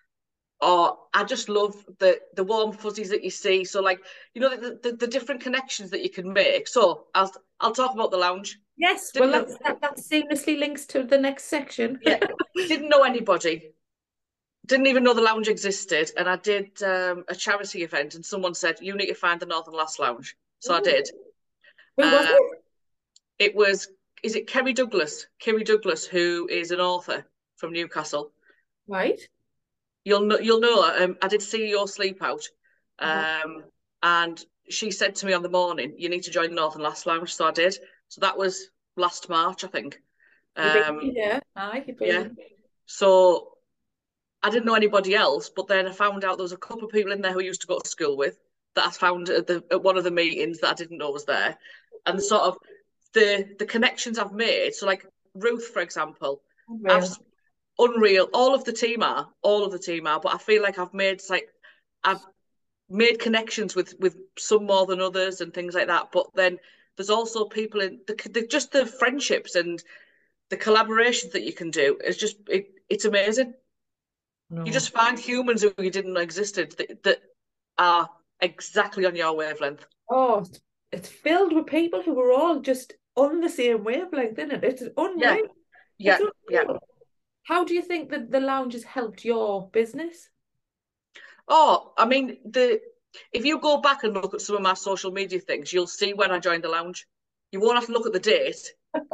[0.59, 3.65] Oh, I just love the the warm fuzzies that you see.
[3.65, 3.99] So, like,
[4.35, 6.67] you know, the, the, the different connections that you can make.
[6.67, 8.59] So, I'll I'll talk about the lounge.
[8.77, 11.99] Yes, didn't well, that, that seamlessly links to the next section.
[12.03, 12.19] yeah,
[12.55, 13.73] didn't know anybody.
[14.67, 18.53] Didn't even know the lounge existed, and I did um, a charity event, and someone
[18.53, 20.77] said you need to find the Northern Lass Lounge, so Ooh.
[20.77, 21.09] I did.
[21.97, 22.35] Who was um,
[23.39, 23.45] it?
[23.45, 23.87] It was
[24.23, 25.27] is it Kerry Douglas?
[25.39, 27.25] Kerry Douglas, who is an author
[27.57, 28.31] from Newcastle.
[28.87, 29.19] Right.
[30.03, 32.43] You'll know you'll know um, I did see your sleep out.
[32.99, 33.41] Uh-huh.
[33.45, 33.63] um,
[34.03, 37.05] and she said to me on the morning you need to join the Northern Lass
[37.05, 37.33] Lounge.
[37.33, 37.77] So I did.
[38.09, 39.99] So that was last March I think.
[40.55, 41.39] Um, yeah
[42.01, 42.27] yeah.
[42.85, 43.49] So
[44.43, 46.91] I didn't know anybody else but then I found out there was a couple of
[46.91, 48.37] people in there who I used to go to school with
[48.75, 51.25] that I found at, the, at one of the meetings that I didn't know was
[51.25, 51.57] there.
[52.05, 52.57] And sort of
[53.13, 56.41] the the connections I've made so like Ruth for example
[56.87, 57.09] I've
[57.81, 58.29] unreal.
[58.33, 60.93] All of the team are, all of the team are, but I feel like I've
[60.93, 61.49] made like
[62.03, 62.25] I've
[62.89, 66.09] made connections with with some more than others and things like that.
[66.11, 66.59] But then
[66.95, 69.81] there's also people in the, the just the friendships and
[70.49, 71.97] the collaborations that you can do.
[72.03, 73.53] It's just it, it's amazing.
[74.49, 74.65] No.
[74.65, 77.21] You just find humans who you didn't know existed that, that
[77.77, 78.09] are
[78.41, 79.85] exactly on your wavelength.
[80.09, 80.45] Oh,
[80.91, 82.93] it's filled with people who are all just
[83.25, 84.63] on the same wavelength, isn't it?
[84.63, 85.47] It's unreal.
[85.97, 86.63] Yeah, yeah, yeah.
[87.43, 90.29] How do you think that the lounge has helped your business?
[91.47, 92.81] Oh, I mean, the
[93.33, 96.13] if you go back and look at some of my social media things, you'll see
[96.13, 97.07] when I joined the lounge.
[97.51, 98.73] You won't have to look at the date.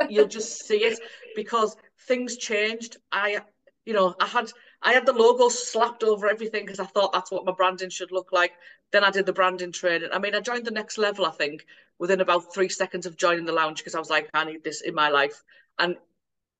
[0.09, 0.99] You'll just see it
[1.35, 1.75] because
[2.07, 2.97] things changed.
[3.11, 3.41] I,
[3.85, 4.51] you know, I had
[4.87, 8.13] I had the logo slapped over everything because I thought that's what my branding should
[8.13, 8.53] look like.
[8.93, 10.11] Then I did the branding training.
[10.13, 11.65] I mean, I joined the next level, I think,
[11.99, 14.79] within about three seconds of joining the lounge because I was like, I need this
[14.79, 15.43] in my life.
[15.77, 15.97] And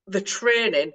[0.08, 0.92] the training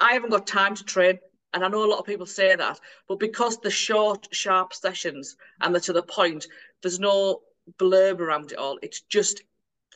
[0.00, 1.18] I haven't got time to train.
[1.52, 5.36] And I know a lot of people say that, but because the short, sharp sessions
[5.60, 6.46] and they're to the point,
[6.82, 7.42] there's no
[7.78, 8.78] blurb around it all.
[8.82, 9.42] It's just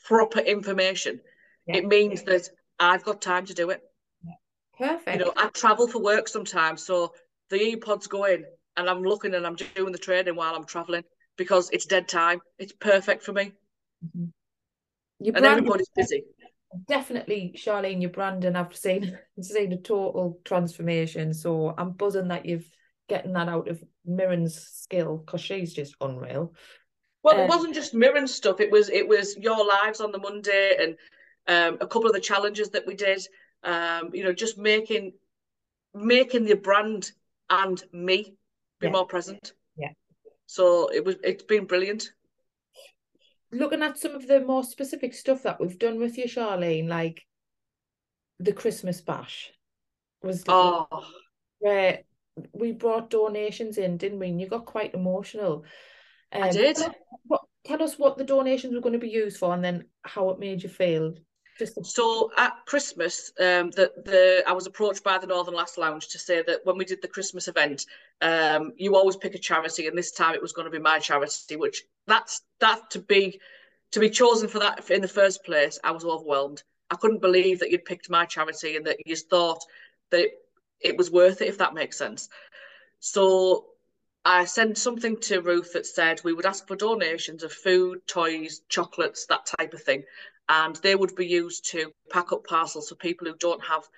[0.05, 1.21] proper information.
[1.67, 1.77] Yeah.
[1.77, 3.83] It means that I've got time to do it.
[4.81, 5.19] Perfect.
[5.19, 7.13] You know, I travel for work sometimes, so
[7.51, 8.45] the earpods go in
[8.77, 11.05] and I'm looking and I'm doing the training while I'm traveling
[11.37, 12.41] because it's dead time.
[12.59, 13.53] It's perfect for me.
[14.05, 15.37] Mm-hmm.
[15.37, 16.25] and everybody's busy
[16.87, 18.57] definitely Sharlein, your branding.
[18.57, 21.35] I've seen seen a total transformation.
[21.35, 22.71] So I'm buzzing that you've
[23.09, 26.55] getting that out of Mirren's skill because she's just unreal.
[27.23, 28.61] Well, um, it wasn't just Mirren stuff.
[28.61, 30.97] It was it was your lives on the Monday and
[31.49, 33.21] um, a couple of the challenges that we did.
[33.63, 35.13] Um, you know, just making
[35.95, 37.13] making the brand
[37.49, 38.35] and me
[38.81, 38.93] be yeah.
[38.93, 39.53] more present.
[39.77, 39.91] Yeah.
[40.47, 42.11] So it was it's been brilliant
[43.53, 47.27] looking at some of the more specific stuff that we've done with you, Sharlein, like
[48.39, 49.51] the Christmas bash
[50.23, 50.87] was oh.
[51.59, 52.01] where
[52.53, 54.29] we brought donations in, didn't we?
[54.29, 55.65] And you got quite emotional.
[56.33, 56.77] Um, I did.
[56.77, 56.95] Tell us,
[57.27, 60.31] what, tell us what the donations were going to be used for, and then how
[60.31, 61.15] it made you feel.
[61.67, 66.19] So at Christmas, um, the the I was approached by the Northern Lass Lounge to
[66.19, 67.87] say that when we did the Christmas event,
[68.21, 70.99] um, you always pick a charity, and this time it was going to be my
[70.99, 73.41] charity, which that's that to be
[73.93, 75.79] to be chosen for that in the first place.
[75.83, 76.63] I was overwhelmed.
[76.91, 79.65] I couldn't believe that you'd picked my charity and that you thought
[80.11, 80.33] that it,
[80.81, 82.29] it was worth it, if that makes sense.
[82.99, 83.67] So
[84.25, 88.63] I sent something to Ruth that said we would ask for donations of food, toys,
[88.69, 90.05] chocolates, that type of thing
[90.51, 93.89] and they would be used to pack up parcels for people who don't have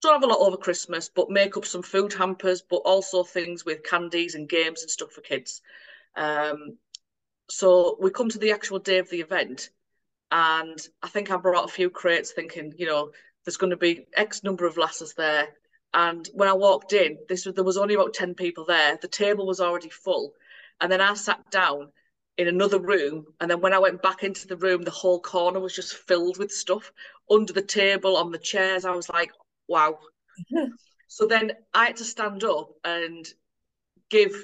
[0.00, 3.64] don't have a lot over Christmas, but make up some food hampers, but also things
[3.64, 5.62] with candies and games and stuff for kids.
[6.14, 6.76] Um,
[7.48, 9.70] so we come to the actual day of the event,
[10.30, 13.12] and I think I brought a few crates thinking, you know,
[13.44, 15.48] there's going to be X number of lasses there.
[15.94, 18.98] And when I walked in, this was, there was only about 10 people there.
[19.00, 20.34] The table was already full.
[20.80, 21.92] And then I sat down
[22.36, 23.26] in another room.
[23.40, 26.38] And then when I went back into the room, the whole corner was just filled
[26.38, 26.92] with stuff
[27.30, 28.84] under the table, on the chairs.
[28.84, 29.30] I was like,
[29.68, 29.98] wow.
[30.52, 30.72] Mm-hmm.
[31.06, 33.24] so then I had to stand up and
[34.10, 34.34] give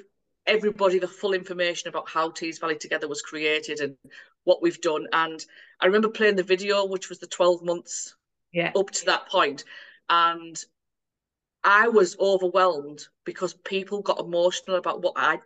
[0.47, 3.95] everybody the full information about how Tees Valley Together was created and
[4.43, 5.07] what we've done.
[5.11, 5.43] And
[5.79, 8.15] I remember playing the video, which was the 12 months
[8.53, 8.71] yeah.
[8.75, 9.63] up to that point,
[10.09, 10.61] and
[11.63, 15.39] I was overwhelmed because people got emotional about what I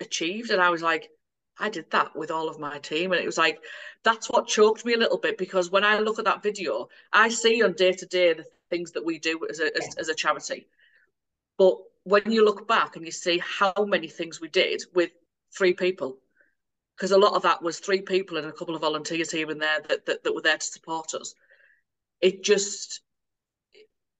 [0.00, 1.10] achieved, and I was like,
[1.58, 3.58] I did that with all of my team, and it was like
[4.02, 7.28] that's what choked me a little bit because when I look at that video, I
[7.28, 10.14] see on day to day the things that we do as a as, as a
[10.14, 10.66] charity,
[11.58, 15.10] but when you look back and you see how many things we did with
[15.56, 16.18] three people
[16.96, 19.60] because a lot of that was three people and a couple of volunteers here and
[19.60, 21.34] there that, that, that were there to support us.
[22.20, 23.00] It just,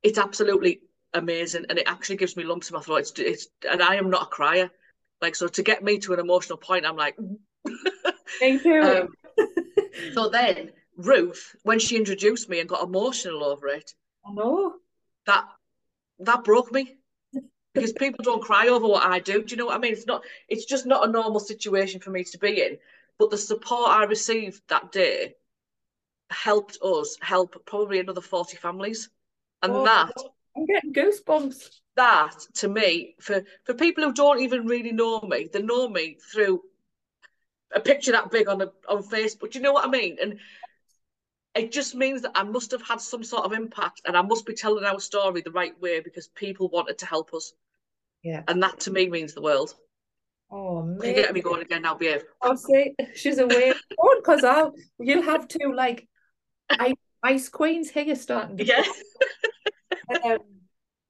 [0.02, 0.80] it's absolutely
[1.12, 3.00] amazing, and it actually gives me lumps in my throat.
[3.00, 4.70] It's, it's and I am not a crier,
[5.20, 7.16] like so to get me to an emotional point, I'm like,
[8.38, 8.82] thank you.
[8.82, 9.08] Um,
[10.12, 13.94] so then Ruth, when she introduced me and got emotional over it,
[14.26, 14.74] I know
[15.26, 15.46] that
[16.20, 16.96] that broke me
[17.74, 19.42] because people don't cry over what I do.
[19.42, 19.92] Do you know what I mean?
[19.92, 20.22] It's not.
[20.48, 22.78] It's just not a normal situation for me to be in.
[23.18, 25.34] But the support I received that day
[26.30, 29.10] helped us help probably another forty families,
[29.62, 30.12] and oh, that
[30.56, 31.80] I'm getting goosebumps.
[31.96, 36.16] That to me, for for people who don't even really know me, they know me
[36.32, 36.62] through
[37.74, 39.52] a picture that big on a, on Facebook.
[39.52, 40.16] Do you know what I mean?
[40.20, 40.38] And
[41.54, 44.44] it just means that I must have had some sort of impact and I must
[44.44, 47.52] be telling our story the right way because people wanted to help us.
[48.22, 48.42] Yeah.
[48.48, 49.74] And that to me means the world.
[50.50, 51.08] Oh man.
[51.08, 52.24] You get me going again now, behave.
[52.42, 53.72] I'll say she's away.
[54.16, 56.08] because I'll you'll have to like
[56.70, 58.82] I ice queens here starting to Yeah.
[60.24, 60.38] um,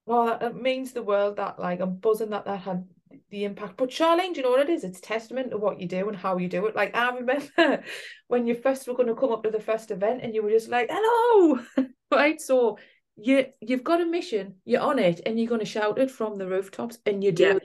[0.07, 2.87] well it means the world that like I'm buzzing that that had
[3.31, 3.77] the impact.
[3.77, 4.85] But Sharlein, do you know what it is?
[4.85, 6.77] It's testament to what you do and how you do it.
[6.77, 7.83] Like I remember
[8.29, 10.51] when you first were going to come up to the first event and you were
[10.51, 11.61] just like, hello.
[12.11, 12.41] right.
[12.41, 12.79] So
[13.17, 16.47] you you've got a mission, you're on it, and you're gonna shout it from the
[16.47, 17.55] rooftops and you do yeah.
[17.57, 17.63] it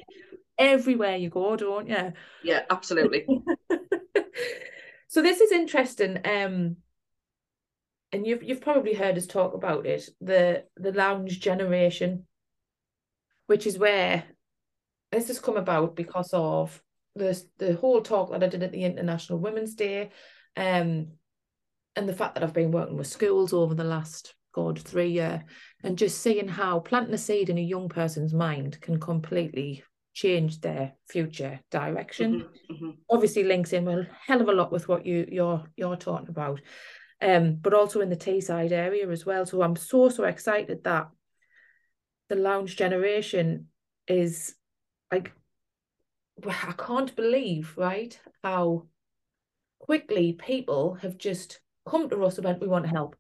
[0.58, 2.14] everywhere you go, don't you?
[2.44, 3.26] Yeah, absolutely.
[5.08, 6.20] so this is interesting.
[6.26, 6.78] Um
[8.12, 12.26] and you've you've probably heard us talk about it, the the lounge generation,
[13.50, 14.24] which is where
[15.12, 16.80] this has come about because of
[17.16, 20.12] the the whole talk that I did at the International Women's Day,
[20.56, 21.08] um,
[21.96, 25.46] and the fact that I've been working with schools over the last God three year,
[25.84, 29.84] and just seeing how planting a seed in a young person's mind can completely
[30.14, 32.42] change their future direction.
[32.42, 32.90] Mm-hmm, mm-hmm.
[33.10, 36.62] Obviously, links in a hell of a lot with what you you're you're talking about,
[37.20, 39.48] um, but also in the Teesside area as well.
[39.48, 41.08] So I'm so so excited that
[42.30, 43.68] the lounge generation
[44.08, 44.56] is
[45.12, 45.34] like
[46.48, 48.88] I can't believe, right, how
[49.80, 53.16] quickly people have just come to us about we want to help.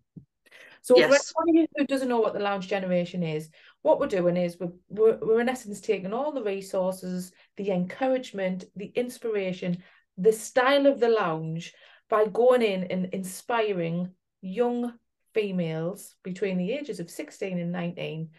[0.82, 1.32] So yes.
[1.32, 3.50] for anyone who doesn't know what the lounge generation is,
[3.82, 8.65] what we're doing is we're, we're, we're in essence taking all the resources, the encouragement,
[8.76, 9.84] the inspiration,
[10.17, 11.74] the style of the lounge
[12.10, 14.93] by going in and inspiring young
[15.34, 18.30] females between the ages of 16 and 19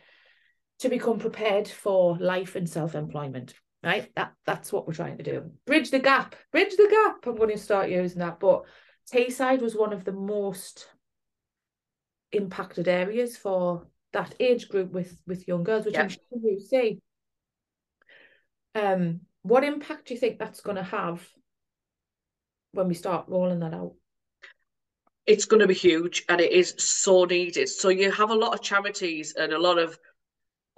[0.80, 4.10] to become prepared for life and self-employment right?
[4.14, 5.50] That that's what we're trying to do.
[5.66, 7.26] Bridge the gap bridge the gap.
[7.26, 8.64] I'm going to start using that but
[9.12, 10.88] Teesside was one of the most
[12.32, 16.98] impacted areas for that age group with with young girls which i'm sure you see.
[18.74, 21.26] Um what impact do you think that's going to have
[22.72, 23.94] when we start rolling that out?
[25.26, 27.68] It's going to be huge and it is so needed.
[27.68, 29.98] So you have a lot of charities and a lot of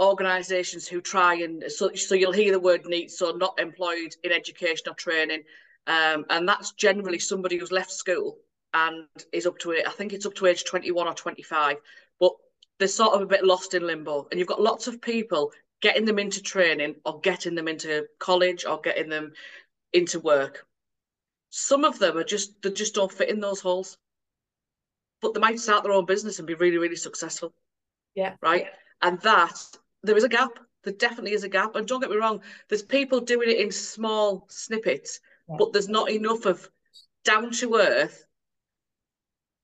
[0.03, 4.33] organisations who try and so so you'll hear the word NEET, so not employed in
[4.33, 5.43] education or training,
[5.87, 8.39] um, and that's generally somebody who's left school
[8.75, 9.87] and is up to it.
[9.87, 11.77] I think it's up to age twenty one or twenty five,
[12.21, 12.33] but
[12.79, 16.05] they're sort of a bit lost in limbo, and you've got lots of people getting
[16.05, 19.33] them into training or getting them into college or getting them
[19.93, 20.67] into work.
[21.51, 23.99] Some of them are just they just don't fit in those holes,
[25.21, 27.53] but they might start their own business and be really really successful.
[28.15, 28.35] Yeah.
[28.41, 28.67] Right.
[29.01, 29.59] And that
[30.03, 30.59] there is a gap.
[30.85, 31.77] There definitely is a gap.
[31.77, 35.57] And don't get me wrong, there's people doing it in small snippets, yeah.
[35.59, 36.69] but there's not enough of
[37.25, 38.25] down to earth,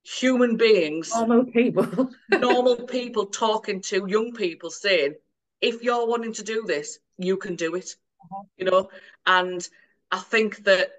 [0.04, 5.14] human beings, normal people, normal people talking to young people saying,
[5.60, 7.96] if you're wanting to do this, you can do it.
[8.22, 8.44] Uh-huh.
[8.56, 8.90] You know,
[9.26, 9.66] and
[10.10, 10.90] I think that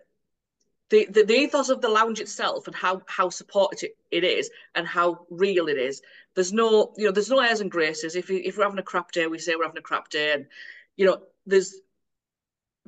[0.90, 5.26] the, the, ethos of the lounge itself and how how supported it is and how
[5.30, 6.02] real it is.
[6.36, 8.16] There's no you know there's no airs and graces.
[8.16, 10.48] If if we're having a crap day, we say we're having a crap day, and
[10.98, 11.76] you know there's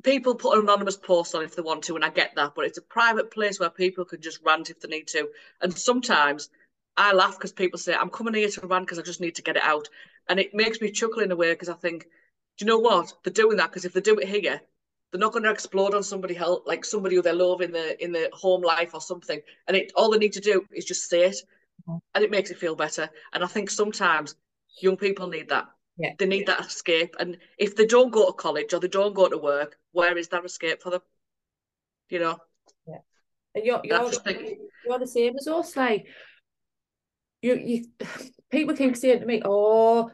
[0.02, 2.78] people put anonymous posts on if they want to, and I get that, but it's
[2.78, 5.28] a private place where people can just rant if they need to.
[5.60, 6.50] And sometimes
[6.96, 9.42] I laugh because people say, I'm coming here to rant because I just need to
[9.42, 9.88] get it out.
[10.28, 12.04] And it makes me chuckle in a way because I think,
[12.58, 13.12] do you know what?
[13.22, 14.60] They're doing that because if they do it here,
[15.12, 18.02] they're not going to explode on somebody else, like somebody who they love in the
[18.02, 19.40] in the home life or something.
[19.68, 21.36] And it all they need to do is just say it,
[21.86, 21.98] mm-hmm.
[22.14, 23.10] and it makes it feel better.
[23.32, 24.34] And I think sometimes
[24.80, 25.66] young people need that.
[25.98, 26.12] Yeah.
[26.18, 27.14] They need that escape.
[27.18, 30.28] And if they don't go to college or they don't go to work, where is
[30.28, 31.02] that escape for them?
[32.08, 32.38] You know?
[32.86, 32.98] Yeah.
[33.54, 34.56] And you're, you're, the,
[34.86, 35.76] you're the same as us.
[35.76, 36.06] Like,
[37.42, 37.84] you, you
[38.50, 40.10] people keep saying to me, oh,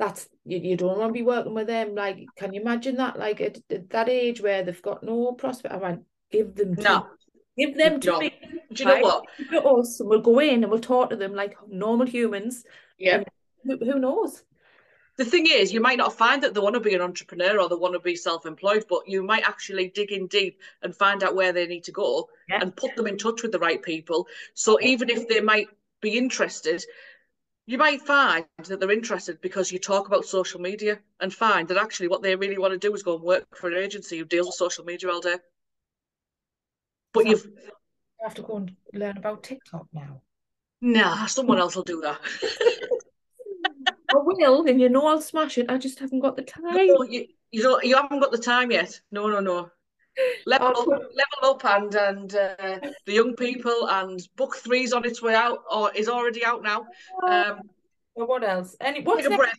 [0.00, 1.94] that's you, you don't want to be working with them.
[1.94, 3.18] Like, can you imagine that?
[3.18, 5.74] Like at, at that age where they've got no prospect.
[5.74, 7.06] I went, give them to no.
[7.58, 8.18] Give them to no.
[8.18, 8.34] me.
[8.72, 9.24] Do you know what?
[9.50, 12.64] To us, we'll go in and we'll talk to them like normal humans.
[12.98, 13.24] Yeah.
[13.64, 14.42] Who, who knows?
[15.20, 17.68] the thing is, you might not find that they want to be an entrepreneur or
[17.68, 21.34] they want to be self-employed, but you might actually dig in deep and find out
[21.34, 22.60] where they need to go yeah.
[22.62, 24.26] and put them in touch with the right people.
[24.54, 25.68] So even if they might
[26.00, 26.82] be interested,
[27.70, 31.76] you might find that they're interested because you talk about social media and find that
[31.76, 34.24] actually what they really want to do is go and work for an agency who
[34.24, 35.36] deals with social media all day.
[37.12, 40.20] But you've you have to go and learn about TikTok now.
[40.80, 42.18] Nah, someone else will do that.
[44.12, 45.70] I will, and you know I'll smash it.
[45.70, 46.74] I just haven't got the time.
[46.74, 47.84] No, you, you don't.
[47.84, 49.00] You haven't got the time yet.
[49.12, 49.70] No, no, no.
[50.46, 55.22] Level up, level up, and and uh, the young people and book three's on its
[55.22, 56.86] way out, or is already out now.
[57.26, 57.60] Um,
[58.14, 58.76] well, what else?
[58.80, 59.58] Any what's next?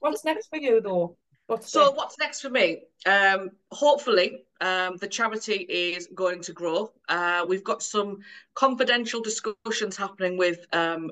[0.00, 1.16] What's next for you though?
[1.46, 1.96] What's so next?
[1.96, 2.82] what's next for me?
[3.06, 6.92] Um, hopefully, um, the charity is going to grow.
[7.08, 8.18] Uh, we've got some
[8.54, 11.10] confidential discussions happening with um,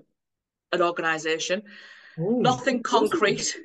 [0.73, 1.63] an organisation.
[2.17, 3.57] Nothing concrete.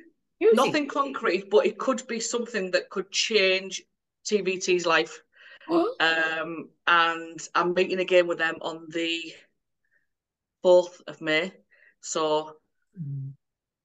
[0.52, 3.82] Nothing concrete, but it could be something that could change
[4.26, 5.22] TVT's life.
[5.68, 9.34] Um, and I'm meeting again with them on the
[10.64, 11.52] 4th of May.
[12.00, 12.56] So
[12.96, 13.32] mm.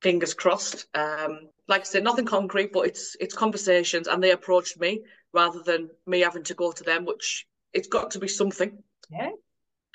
[0.02, 0.86] fingers crossed.
[0.94, 5.64] Um, like I said, nothing concrete, but it's it's conversations and they approached me rather
[5.64, 8.84] than me having to go to them, which it's got to be something.
[9.10, 9.32] Yeah.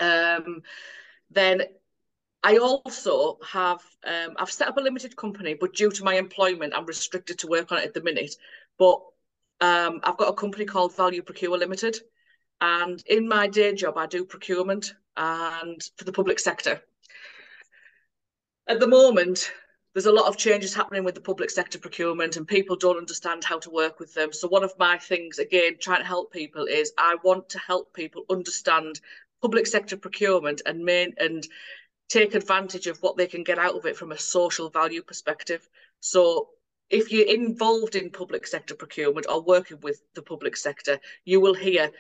[0.01, 0.62] Um,
[1.30, 1.62] then
[2.42, 6.74] I also have um, I've set up a limited company, but due to my employment,
[6.74, 8.34] I'm restricted to work on it at the minute.
[8.78, 9.01] But
[9.61, 11.96] um, I've got a company called Value Procure Limited,
[12.61, 16.80] and in my day job, I do procurement and for the public sector.
[18.66, 19.52] At the moment,
[19.94, 23.44] there's a lot of changes happening with the public sector procurement, and people don't understand
[23.44, 24.32] how to work with them.
[24.32, 27.94] So one of my things, again, trying to help people is I want to help
[27.94, 29.00] people understand
[29.40, 31.46] public sector procurement and main and
[32.09, 35.68] take advantage of what they can get out of it from a social value perspective.
[36.00, 36.50] So
[36.91, 41.55] if you're involved in public sector procurement or working with the public sector, you will
[41.55, 41.91] hear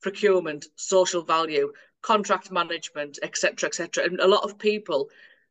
[0.00, 1.72] procurement, social value,
[2.02, 4.04] contract management, etc., etc.
[4.04, 5.08] And a lot of people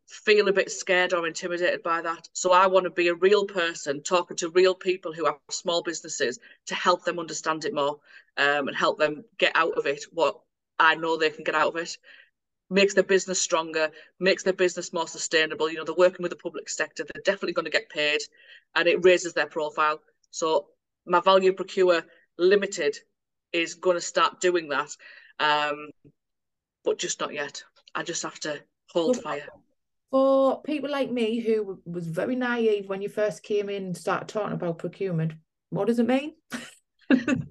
[0.08, 2.30] feel a bit scared or intimidated by that.
[2.34, 5.82] So I want to be a real person talking to real people who have small
[5.82, 8.00] businesses to help them understand it more
[8.38, 10.39] um, and help them get out of it what
[10.78, 11.98] I know they can get out of it
[12.70, 15.70] makes their business stronger, makes their business more sustainable.
[15.70, 18.22] You know, they're working with the public sector, they're definitely going to get paid
[18.76, 19.99] and it raises their profile.
[20.32, 20.68] So
[21.05, 22.03] my value procure
[22.38, 22.97] limited
[23.53, 24.89] is going to start doing that.
[25.39, 25.89] Um,
[26.84, 27.63] but just not yet.
[27.93, 28.59] I just have to
[28.91, 29.47] hold fire.
[30.11, 34.30] For people like me who was very naive when you first came in and started
[34.30, 35.34] talking about procurement,
[35.70, 36.36] what does it mean?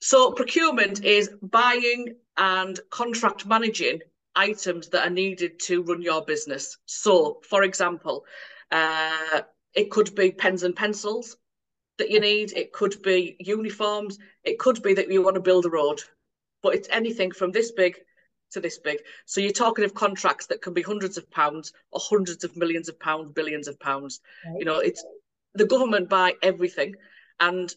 [0.00, 4.00] so procurement is buying and contract managing
[4.36, 6.76] items that are needed to run your business.
[6.86, 8.24] So, for example,
[8.70, 9.42] uh,
[9.74, 11.36] it could be pens and pencils
[11.98, 15.66] that you need, it could be uniforms, it could be that you want to build
[15.66, 16.00] a road,
[16.62, 17.96] but it's anything from this big
[18.52, 18.98] to this big.
[19.26, 22.88] So you're talking of contracts that can be hundreds of pounds or hundreds of millions
[22.88, 24.20] of pounds, billions of pounds.
[24.46, 24.58] Right.
[24.60, 25.04] You know, it's
[25.54, 26.94] the government buy everything
[27.38, 27.72] and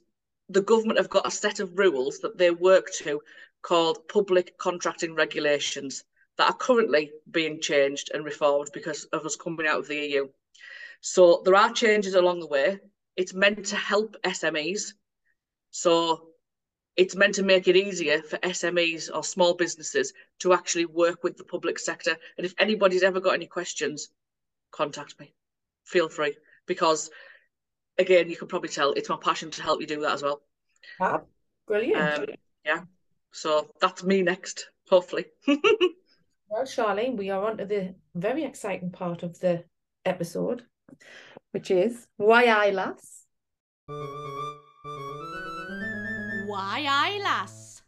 [0.50, 3.22] the government have got a set of rules that they work to
[3.62, 6.04] called public contracting regulations
[6.38, 10.28] that are currently being changed and reformed because of us coming out of the EU.
[11.02, 12.80] So there are changes along the way.
[13.16, 14.94] It's meant to help SMEs.
[15.72, 16.30] So
[16.96, 21.38] it's meant to make it easier for SMEs or small businesses to actually work with
[21.38, 22.16] the public sector.
[22.38, 24.10] And if anybody's ever got any questions,
[24.72, 25.34] contact me.
[25.86, 27.10] Feel free because,
[27.98, 30.42] again, you can probably tell it's my passion to help you do that as well.
[31.00, 31.22] Ah,
[31.68, 32.20] brilliant.
[32.20, 32.26] Um,
[32.66, 32.82] yeah.
[33.32, 35.26] So that's me next, hopefully.
[36.54, 39.64] well, Sharlein, we are on to the very exciting part of the
[40.06, 40.62] episode,
[41.52, 43.26] which is why I lass.
[46.48, 47.82] Why I lass.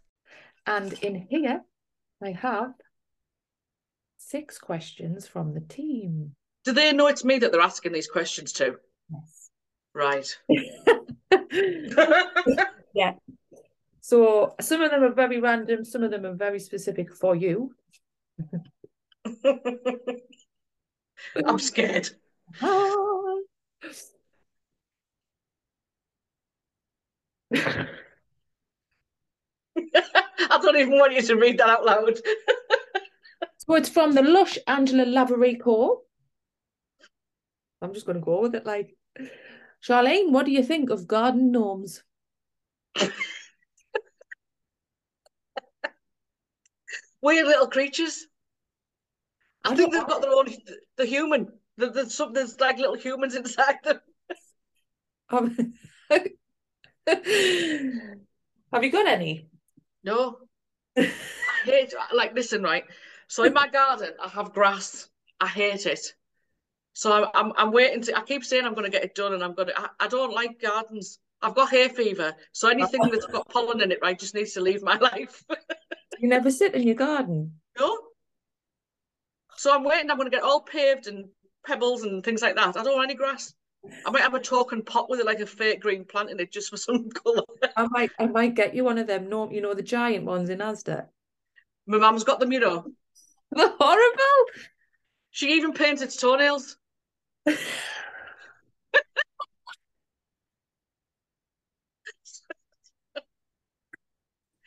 [0.65, 1.61] And in here,
[2.23, 2.71] I have
[4.17, 6.31] six questions from the team.
[6.63, 8.77] Do they know it's me that they're asking these questions to?
[9.11, 9.51] Yes.
[9.93, 10.35] Right.
[12.95, 13.13] yeah.
[14.01, 17.75] So some of them are very random, some of them are very specific for you.
[21.45, 22.09] I'm scared.
[30.47, 32.19] I don't even want you to read that out loud.
[33.57, 35.97] so it's from the Lush Angela Lavery Laverico.
[37.81, 38.65] I'm just going to go with it.
[38.65, 38.95] Like,
[39.87, 42.03] Sharlein, what do you think of garden gnomes?
[47.25, 48.27] Weird little creatures.
[49.63, 50.45] I, I think they've got their own.
[50.95, 51.51] The human.
[51.75, 52.33] There's some.
[52.33, 53.99] There's like little humans inside them.
[55.29, 55.73] Um,
[57.07, 59.49] have you got any?
[60.03, 60.37] No.
[60.95, 61.09] I
[61.63, 62.83] hate like listen right.
[63.27, 65.09] So in my garden I have grass.
[65.41, 66.13] I hate it.
[66.93, 68.15] So I'm I'm, I'm waiting to.
[68.15, 69.81] I keep saying I'm going to get it done, and I'm going to.
[69.81, 71.17] I, I don't like gardens.
[71.41, 74.61] I've got hay fever, so anything that's got pollen in it, right, just needs to
[74.61, 75.43] leave my life.
[76.19, 77.59] You never sit in your garden.
[77.79, 77.97] No.
[79.57, 80.09] So I'm waiting.
[80.09, 81.25] I'm going to get all paved and
[81.65, 82.77] pebbles and things like that.
[82.77, 83.53] I don't want any grass.
[84.05, 86.51] I might have a token pot with it, like a fake green plant in it,
[86.51, 87.43] just for some colour.
[87.77, 89.29] I might, I might get you one of them.
[89.29, 91.07] No, you know the giant ones in Asda.
[91.87, 92.85] My mum's got them, you know.
[93.51, 94.45] They're horrible.
[95.31, 96.77] She even painted toenails.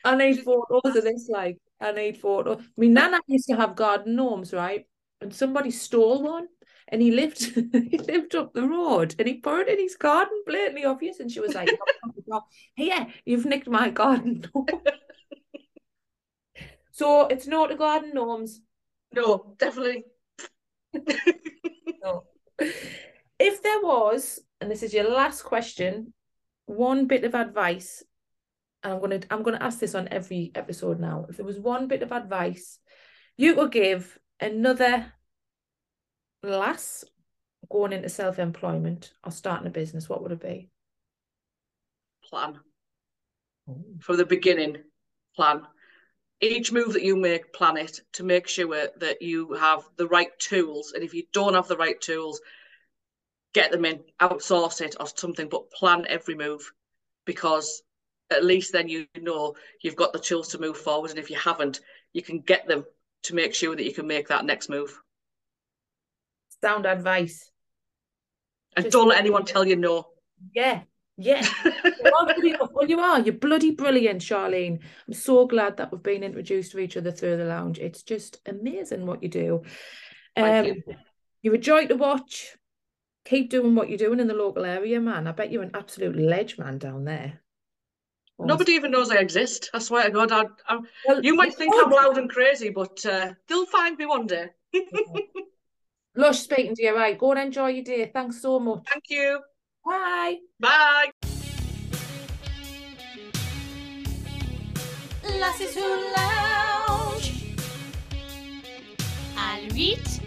[0.03, 1.29] I need photos of this.
[1.29, 2.57] Like, I need photos.
[2.59, 4.85] Oh, I mean, Nana used to have garden gnomes, right?
[5.21, 6.47] And somebody stole one
[6.89, 7.43] and he lived
[7.91, 11.31] he lived up the road and he put it in his garden blatantly obvious and
[11.31, 11.69] she was like
[12.31, 12.41] oh,
[12.75, 14.45] "Yeah, you've nicked my garden
[16.91, 18.61] so it's not a garden gnomes
[19.13, 20.05] no definitely
[22.03, 22.23] no
[23.39, 26.13] if there was and this is your last question
[26.65, 28.03] one bit of advice
[28.83, 31.87] and i'm to i'm to ask this on every episode now if there was one
[31.87, 32.79] bit of advice
[33.37, 35.11] you could give another
[36.43, 37.05] lass
[37.69, 40.69] going into self employment or starting a business, what would it be?
[42.23, 42.59] Plan.
[43.67, 43.83] Oh.
[43.99, 44.77] From the beginning,
[45.35, 45.61] plan.
[46.41, 50.37] Each move that you make, plan it to make sure that you have the right
[50.39, 50.93] tools.
[50.93, 52.39] And if you don't have the right tools,
[53.53, 56.71] get them in, outsource it or something, but plan every move
[57.25, 57.83] because
[58.31, 61.09] at least then you know you've got the tools to move forward.
[61.09, 61.81] And if you haven't,
[62.13, 62.85] you can get them
[63.23, 64.99] to make sure that you can make that next move
[66.61, 67.51] sound advice.
[68.75, 70.07] And Just don't let anyone tell you no.
[70.53, 70.81] Yeah,
[71.17, 71.45] yeah.
[72.03, 73.19] well, you are.
[73.19, 74.79] You're bloody brilliant, Sharlein.
[75.07, 77.79] I'm so glad that we've been introduced to each other through the lounge.
[77.79, 79.63] It's just amazing what you do.
[80.37, 80.83] Um, you.
[81.41, 82.55] You're a joy to watch.
[83.25, 85.27] Keep doing what you're doing in the local area, man.
[85.27, 87.41] I bet you're an absolute ledge man down there.
[88.39, 89.69] Nobody even knows I exist.
[89.73, 93.05] I swear to God, I, I, well, you might think I'm loud and crazy, but
[93.05, 94.47] uh, they'll find me one day.
[96.15, 96.95] Lush speaking to you.
[96.95, 98.09] Right, go and enjoy your day.
[98.13, 98.85] Thanks so much.
[98.91, 99.41] Thank you.
[99.85, 100.37] Bye.
[100.59, 101.11] Bye.
[105.39, 107.55] Lassies Who Lounge.
[109.37, 110.21] And Reet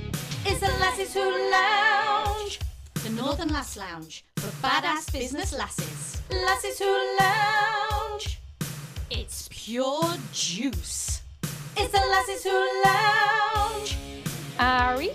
[0.47, 2.61] is the Lassies Who Lounge.
[3.05, 6.22] The Northern Lass Lounge for badass business lasses.
[6.33, 6.79] Lassies
[7.21, 8.41] Lounge.
[9.11, 11.23] It's pure juice.
[11.77, 13.97] It's the Lassies Who Lounge.
[14.59, 15.11] Ari.